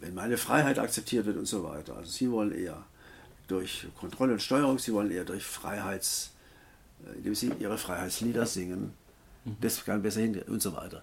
wenn 0.00 0.14
meine 0.14 0.36
Freiheit 0.36 0.78
akzeptiert 0.78 1.26
wird 1.26 1.36
und 1.36 1.46
so 1.46 1.62
weiter. 1.64 1.96
Also 1.96 2.10
sie 2.10 2.30
wollen 2.30 2.52
eher 2.52 2.84
durch 3.46 3.86
Kontrolle 3.98 4.32
und 4.32 4.42
Steuerung, 4.42 4.78
sie 4.78 4.92
wollen 4.94 5.10
eher 5.10 5.24
durch 5.24 5.44
Freiheits, 5.44 6.30
äh, 7.06 7.18
indem 7.18 7.34
sie 7.34 7.52
ihre 7.60 7.76
Freiheitslieder 7.76 8.46
singen, 8.46 8.94
mhm. 9.44 9.56
das 9.60 9.84
kann 9.84 10.02
besser 10.02 10.20
hin 10.20 10.40
und 10.46 10.62
so 10.62 10.74
weiter. 10.74 11.02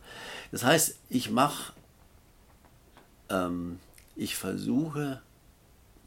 Das 0.52 0.64
heißt, 0.64 0.96
ich 1.10 1.30
mache 1.30 1.74
ähm, 3.30 3.80
ich 4.22 4.36
versuche 4.36 5.20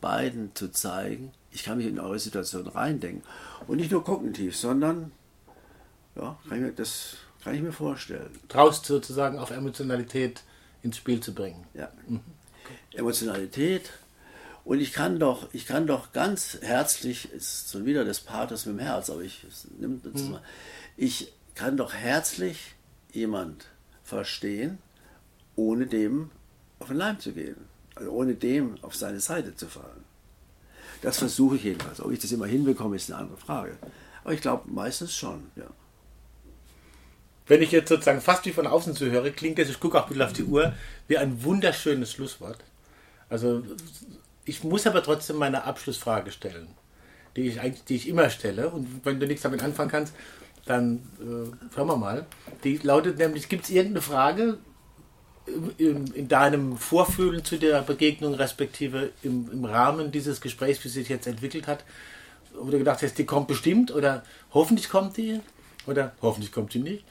beiden 0.01 0.55
zu 0.55 0.71
zeigen, 0.71 1.33
ich 1.51 1.65
kann 1.65 1.79
mich 1.79 1.89
in 1.89 1.99
eure 1.99 2.21
Situation 2.21 2.69
reindenken. 2.69 3.25
Und 3.67 3.79
nicht 3.79 3.91
nur 3.91 4.05
kognitiv, 4.05 4.57
sondern 4.57 5.11
ja, 6.15 6.39
kann 6.49 6.61
mir, 6.61 6.73
das 6.73 7.17
kann 7.43 7.57
ich 7.57 7.61
mir 7.61 7.73
vorstellen. 7.73 8.31
Traust 8.49 8.87
sozusagen 8.87 9.39
auf 9.39 9.51
Emotionalität 9.51 10.45
ins 10.83 10.97
Spiel 10.97 11.21
zu 11.21 11.35
bringen. 11.35 11.67
Ja. 11.75 11.91
Mhm. 12.07 12.21
Emotionalität. 12.93 13.91
Und 14.65 14.81
ich 14.81 14.93
kann 14.93 15.19
doch, 15.19 15.49
ich 15.53 15.67
kann 15.67 15.89
doch 15.89 16.13
ganz 16.13 16.59
herzlich, 16.63 17.33
ist 17.33 17.69
so 17.69 17.85
wieder 17.85 18.05
das 18.05 18.21
Pathos 18.21 18.65
mit 18.67 18.77
dem 18.77 18.87
Herz, 18.87 19.11
aber 19.11 19.23
ich 19.23 19.45
nimm 19.79 20.01
das 20.03 20.23
mhm. 20.23 20.31
mal. 20.33 20.43
Ich 20.97 21.33
kann 21.57 21.77
doch 21.77 21.93
herzlich 21.93 22.77
jemand 23.13 23.67
verstehen, 24.05 24.79
ohne 25.57 25.87
dem 25.89 26.31
auf 26.79 26.89
den 26.89 26.97
Leim 26.97 27.19
zu 27.19 27.33
gehen. 27.33 27.74
Also 27.95 28.11
ohne 28.11 28.35
dem 28.35 28.77
auf 28.83 28.95
seine 28.95 29.21
Seite 29.21 29.55
zu 29.55 29.69
fallen. 29.69 30.05
Das 31.03 31.19
versuche 31.19 31.57
ich 31.57 31.65
jedenfalls. 31.65 32.01
Ob 32.01 32.11
ich 32.13 32.19
das 32.19 32.33
immer 32.33 32.47
hinbekomme, 32.47 32.97
ist 32.97 33.11
eine 33.11 33.21
andere 33.21 33.39
Frage. 33.39 33.77
Aber 34.23 34.33
ich 34.33 34.41
glaube 34.41 34.71
meistens 34.71 35.15
schon, 35.15 35.51
ja. 35.55 35.67
Wenn 37.47 37.61
ich 37.61 37.73
jetzt 37.73 37.91
sozusagen 37.91 38.23
fast 38.23 38.47
wie 38.47 38.53
von 38.53 38.67
außen 38.67 38.97
zuhöre, 38.97 39.31
klingt 39.31 39.59
das, 39.59 39.69
ich 39.69 39.79
gucke 39.79 39.99
auch 39.99 40.05
ein 40.05 40.09
bisschen 40.09 40.23
auf 40.23 40.33
die 40.33 40.45
Uhr, 40.45 40.73
wie 41.09 41.19
ein 41.19 41.45
wunderschönes 41.45 42.11
Schlusswort. 42.11 42.57
Also 43.29 43.63
ich 44.47 44.65
muss 44.65 44.87
aber 44.87 45.03
trotzdem 45.03 45.37
meine 45.37 45.65
Abschlussfrage 45.65 46.33
stellen, 46.33 46.69
die 47.37 47.49
ich 47.49 47.61
eigentlich, 47.61 47.85
die 47.85 47.97
ich 47.97 48.09
immer 48.09 48.31
stelle. 48.31 48.71
Und 48.71 49.05
wenn 49.05 49.21
du 49.21 49.27
nichts 49.27 49.43
damit 49.43 49.63
anfangen 49.63 49.91
kannst, 49.91 50.15
dann 50.65 51.03
äh, 51.21 51.77
hören 51.77 51.89
wir 51.89 51.97
mal. 51.97 52.27
Die 52.65 52.79
lautet 52.79 53.19
nämlich, 53.19 53.51
gibt 53.51 53.65
es 53.65 53.71
irgendeine 53.71 54.01
Frage, 54.01 54.59
in, 55.79 56.07
in, 56.15 56.29
deinem 56.29 56.77
Vorfühlen 56.77 57.45
zu 57.45 57.59
der 57.59 57.83
Begegnung, 57.83 58.35
respektive 58.35 59.11
im, 59.23 59.51
im, 59.53 59.65
Rahmen 59.65 60.11
dieses 60.11 60.41
Gesprächs, 60.41 60.83
wie 60.85 60.89
sich 60.89 61.09
jetzt 61.09 61.27
entwickelt 61.27 61.67
hat, 61.67 61.85
wo 62.59 62.71
du 62.71 62.79
gedacht 62.79 63.03
hast, 63.03 63.19
die 63.19 63.27
kommt 63.27 63.49
bestimmt 63.49 63.95
oder 63.95 64.23
hoffentlich 64.53 64.89
kommt 64.89 65.17
die 65.17 65.41
oder 65.87 66.13
hoffentlich 66.23 66.53
kommt 66.53 66.73
sie 66.73 66.79
nicht 66.79 67.05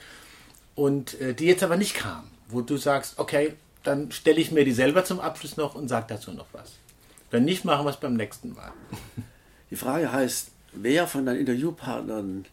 und 0.75 1.19
äh, 1.21 1.33
die 1.33 1.45
jetzt 1.45 1.63
aber 1.63 1.77
nicht 1.77 1.95
kam, 1.95 2.23
wo 2.47 2.61
du 2.61 2.77
sagst, 2.77 3.19
okay, 3.19 3.53
dann 3.83 4.11
stelle 4.11 4.39
ich 4.39 4.51
mir 4.51 4.65
die 4.65 4.71
selber 4.71 5.03
zum 5.03 5.19
Abschluss 5.19 5.57
noch 5.57 5.75
und 5.75 5.87
sage 5.87 6.05
dazu 6.09 6.31
noch 6.31 6.47
was. 6.53 6.73
Wenn 7.29 7.45
nicht, 7.45 7.65
machen 7.65 7.85
wir 7.85 7.89
es 7.89 7.97
beim 7.97 8.15
nächsten 8.15 8.53
Mal. 8.53 8.71
Die 9.69 9.75
Frage 9.75 10.11
heißt, 10.11 10.51
wer 10.73 11.07
von 11.07 11.25
deinen 11.25 11.39
Interviewpartnern 11.39 12.45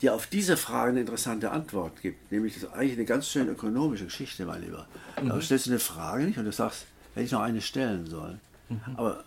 die 0.00 0.10
auf 0.10 0.26
diese 0.26 0.56
Frage 0.56 0.90
eine 0.90 1.00
interessante 1.00 1.50
Antwort 1.50 2.00
gibt. 2.02 2.30
Nämlich, 2.30 2.54
das 2.54 2.64
ist 2.64 2.72
eigentlich 2.72 2.92
eine 2.92 3.04
ganz 3.04 3.28
schön 3.28 3.48
ökonomische 3.48 4.04
Geschichte, 4.04 4.44
mein 4.46 4.62
Lieber. 4.62 4.86
Mhm. 5.20 5.28
Da 5.28 5.40
stellst 5.40 5.66
du 5.66 5.70
eine 5.70 5.80
Frage 5.80 6.24
nicht 6.24 6.38
und 6.38 6.44
du 6.44 6.52
sagst, 6.52 6.86
hätte 7.14 7.26
ich 7.26 7.32
noch 7.32 7.40
eine 7.40 7.60
stellen 7.60 8.06
sollen. 8.06 8.40
Mhm. 8.68 8.80
Aber 8.96 9.24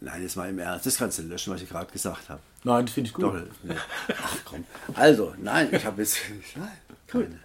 nein, 0.00 0.22
jetzt 0.22 0.36
mal 0.36 0.48
im 0.48 0.58
Ernst, 0.58 0.86
das 0.86 0.96
kannst 0.96 1.18
du 1.18 1.22
löschen, 1.22 1.52
was 1.52 1.62
ich 1.62 1.68
gerade 1.68 1.90
gesagt 1.90 2.28
habe. 2.28 2.40
Nein, 2.64 2.86
das 2.86 2.94
finde 2.94 3.08
ich 3.08 3.14
gut. 3.14 3.24
Doch, 3.24 3.34
nee. 3.62 3.74
Ach 4.22 4.36
komm. 4.44 4.64
Also, 4.94 5.34
nein, 5.38 5.68
ich 5.72 5.84
habe 5.84 6.02
jetzt 6.02 6.18
nein, 6.56 6.78
keine. 7.06 7.40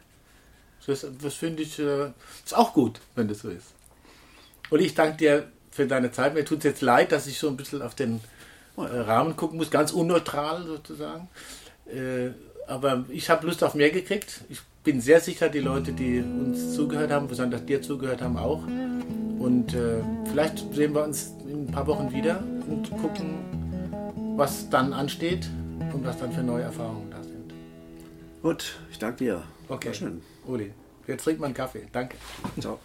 Das, 0.85 1.05
das 1.21 1.33
finde 1.35 1.63
ich 1.63 1.79
äh, 1.79 2.11
ist 2.43 2.55
auch 2.55 2.73
gut, 2.73 2.99
wenn 3.15 3.27
das 3.27 3.39
so 3.39 3.49
ist. 3.49 3.67
Und 4.69 4.81
ich 4.81 4.93
danke 4.93 5.17
dir 5.17 5.47
für 5.71 5.87
deine 5.87 6.11
Zeit. 6.11 6.33
Mir 6.33 6.45
tut 6.45 6.59
es 6.59 6.63
jetzt 6.65 6.81
leid, 6.81 7.11
dass 7.11 7.25
ich 7.25 7.39
so 7.39 7.47
ein 7.47 7.57
bisschen 7.57 7.81
auf 7.81 7.95
den 7.95 8.19
äh, 8.75 8.81
Rahmen 8.81 9.35
gucken 9.35 9.57
muss, 9.57 9.71
ganz 9.71 9.91
unneutral 9.91 10.65
sozusagen. 10.65 11.29
Äh, 11.87 12.31
aber 12.67 13.05
ich 13.09 13.29
habe 13.29 13.45
Lust 13.45 13.63
auf 13.63 13.75
mehr 13.75 13.91
gekriegt. 13.91 14.41
Ich 14.49 14.61
bin 14.83 15.01
sehr 15.01 15.19
sicher, 15.19 15.49
die 15.49 15.59
Leute, 15.59 15.93
die 15.93 16.19
uns 16.19 16.75
zugehört 16.75 17.11
haben, 17.11 17.27
besonders 17.27 17.65
dir 17.65 17.81
zugehört 17.81 18.21
haben, 18.21 18.37
auch. 18.37 18.63
Und 18.63 19.73
äh, 19.73 20.01
vielleicht 20.29 20.73
sehen 20.73 20.93
wir 20.93 21.03
uns 21.03 21.33
in 21.47 21.63
ein 21.63 21.71
paar 21.71 21.85
Wochen 21.87 22.11
wieder 22.13 22.41
und 22.67 22.89
gucken, 22.91 24.35
was 24.37 24.69
dann 24.69 24.93
ansteht 24.93 25.49
und 25.93 26.05
was 26.05 26.17
dann 26.17 26.31
für 26.31 26.43
neue 26.43 26.63
Erfahrungen 26.63 27.11
da 27.11 27.21
sind. 27.21 27.53
Gut, 28.41 28.77
ich 28.91 28.99
danke 28.99 29.17
dir. 29.17 29.43
Okay. 29.67 29.87
War 29.87 29.93
schön. 29.93 30.21
Uli, 30.45 30.71
jetzt 31.07 31.23
trinkt 31.23 31.41
man 31.41 31.47
einen 31.47 31.55
Kaffee. 31.55 31.87
Danke. 31.91 32.17
Ciao. 32.59 32.79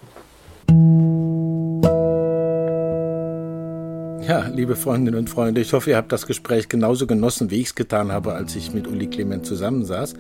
Ja, 4.29 4.47
liebe 4.47 4.77
Freundinnen 4.77 5.19
und 5.19 5.31
Freunde, 5.31 5.63
ich 5.63 5.73
hoffe, 5.73 5.89
ihr 5.89 5.97
habt 5.97 6.13
das 6.13 6.27
Gespräch 6.27 6.69
genauso 6.69 7.07
genossen, 7.07 7.51
wie 7.51 7.63
ich 7.63 7.69
es 7.69 7.75
getan 7.75 8.13
habe, 8.13 8.35
als 8.35 8.55
ich 8.57 8.75
mit 8.75 8.87
Uli 8.87 9.07
Clement 9.07 9.47
zusammensaß. 9.47 10.13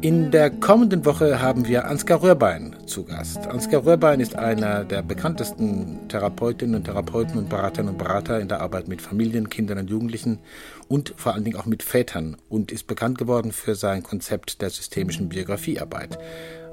In 0.00 0.32
der 0.32 0.50
kommenden 0.50 1.04
Woche 1.04 1.40
haben 1.40 1.68
wir 1.68 1.84
Ansgar 1.84 2.20
Röhrbein 2.20 2.74
zu 2.86 3.04
Gast. 3.04 3.46
Ansgar 3.46 3.86
Röhrbein 3.86 4.18
ist 4.18 4.34
einer 4.34 4.82
der 4.82 5.02
bekanntesten 5.02 6.00
Therapeutinnen 6.08 6.74
und 6.74 6.84
Therapeuten 6.86 7.38
und 7.38 7.48
Beraterinnen 7.48 7.92
und 7.92 7.98
Berater 7.98 8.40
in 8.40 8.48
der 8.48 8.60
Arbeit 8.60 8.88
mit 8.88 9.00
Familien, 9.00 9.48
Kindern 9.48 9.78
und 9.78 9.88
Jugendlichen 9.88 10.40
und 10.88 11.14
vor 11.16 11.34
allen 11.34 11.44
Dingen 11.44 11.56
auch 11.56 11.66
mit 11.66 11.84
Vätern 11.84 12.36
und 12.48 12.72
ist 12.72 12.88
bekannt 12.88 13.18
geworden 13.18 13.52
für 13.52 13.76
sein 13.76 14.02
Konzept 14.02 14.62
der 14.62 14.70
systemischen 14.70 15.28
Biografiearbeit. 15.28 16.18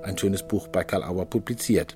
Ein 0.02 0.18
schönes 0.18 0.48
Buch 0.48 0.68
bei 0.68 0.84
Karl 0.84 1.04
Auer 1.04 1.26
publiziert. 1.26 1.96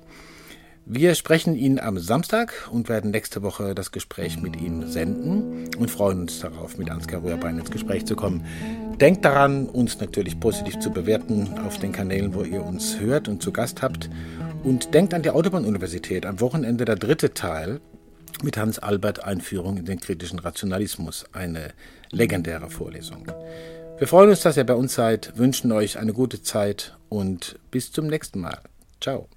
Wir 0.86 1.14
sprechen 1.14 1.56
ihn 1.56 1.78
am 1.78 1.98
Samstag 1.98 2.68
und 2.70 2.90
werden 2.90 3.10
nächste 3.10 3.42
Woche 3.42 3.74
das 3.74 3.90
Gespräch 3.90 4.38
mit 4.42 4.60
ihm 4.60 4.86
senden 4.86 5.70
und 5.78 5.90
freuen 5.90 6.20
uns 6.20 6.40
darauf, 6.40 6.76
mit 6.76 6.90
Ansgar 6.90 7.22
Röhrbein 7.22 7.58
ins 7.58 7.70
Gespräch 7.70 8.04
zu 8.04 8.14
kommen. 8.14 8.44
Denkt 9.00 9.24
daran, 9.24 9.66
uns 9.66 9.98
natürlich 9.98 10.38
positiv 10.38 10.78
zu 10.80 10.90
bewerten 10.90 11.58
auf 11.64 11.78
den 11.78 11.92
Kanälen, 11.92 12.34
wo 12.34 12.42
ihr 12.42 12.62
uns 12.62 13.00
hört 13.00 13.28
und 13.28 13.42
zu 13.42 13.50
Gast 13.50 13.80
habt. 13.80 14.10
Und 14.62 14.92
denkt 14.92 15.14
an 15.14 15.22
die 15.22 15.30
Autobahn-Universität. 15.30 16.26
Am 16.26 16.40
Wochenende 16.40 16.84
der 16.84 16.96
dritte 16.96 17.32
Teil 17.32 17.80
mit 18.42 18.58
Hans 18.58 18.78
Albert 18.78 19.24
Einführung 19.24 19.78
in 19.78 19.86
den 19.86 20.00
kritischen 20.00 20.38
Rationalismus. 20.38 21.24
Eine 21.32 21.70
legendäre 22.10 22.68
Vorlesung. 22.68 23.26
Wir 23.96 24.06
freuen 24.06 24.28
uns, 24.28 24.42
dass 24.42 24.58
ihr 24.58 24.64
bei 24.64 24.74
uns 24.74 24.94
seid, 24.94 25.38
wünschen 25.38 25.72
euch 25.72 25.98
eine 25.98 26.12
gute 26.12 26.42
Zeit 26.42 26.94
und 27.08 27.58
bis 27.70 27.90
zum 27.90 28.06
nächsten 28.06 28.40
Mal. 28.40 28.58
Ciao. 29.00 29.28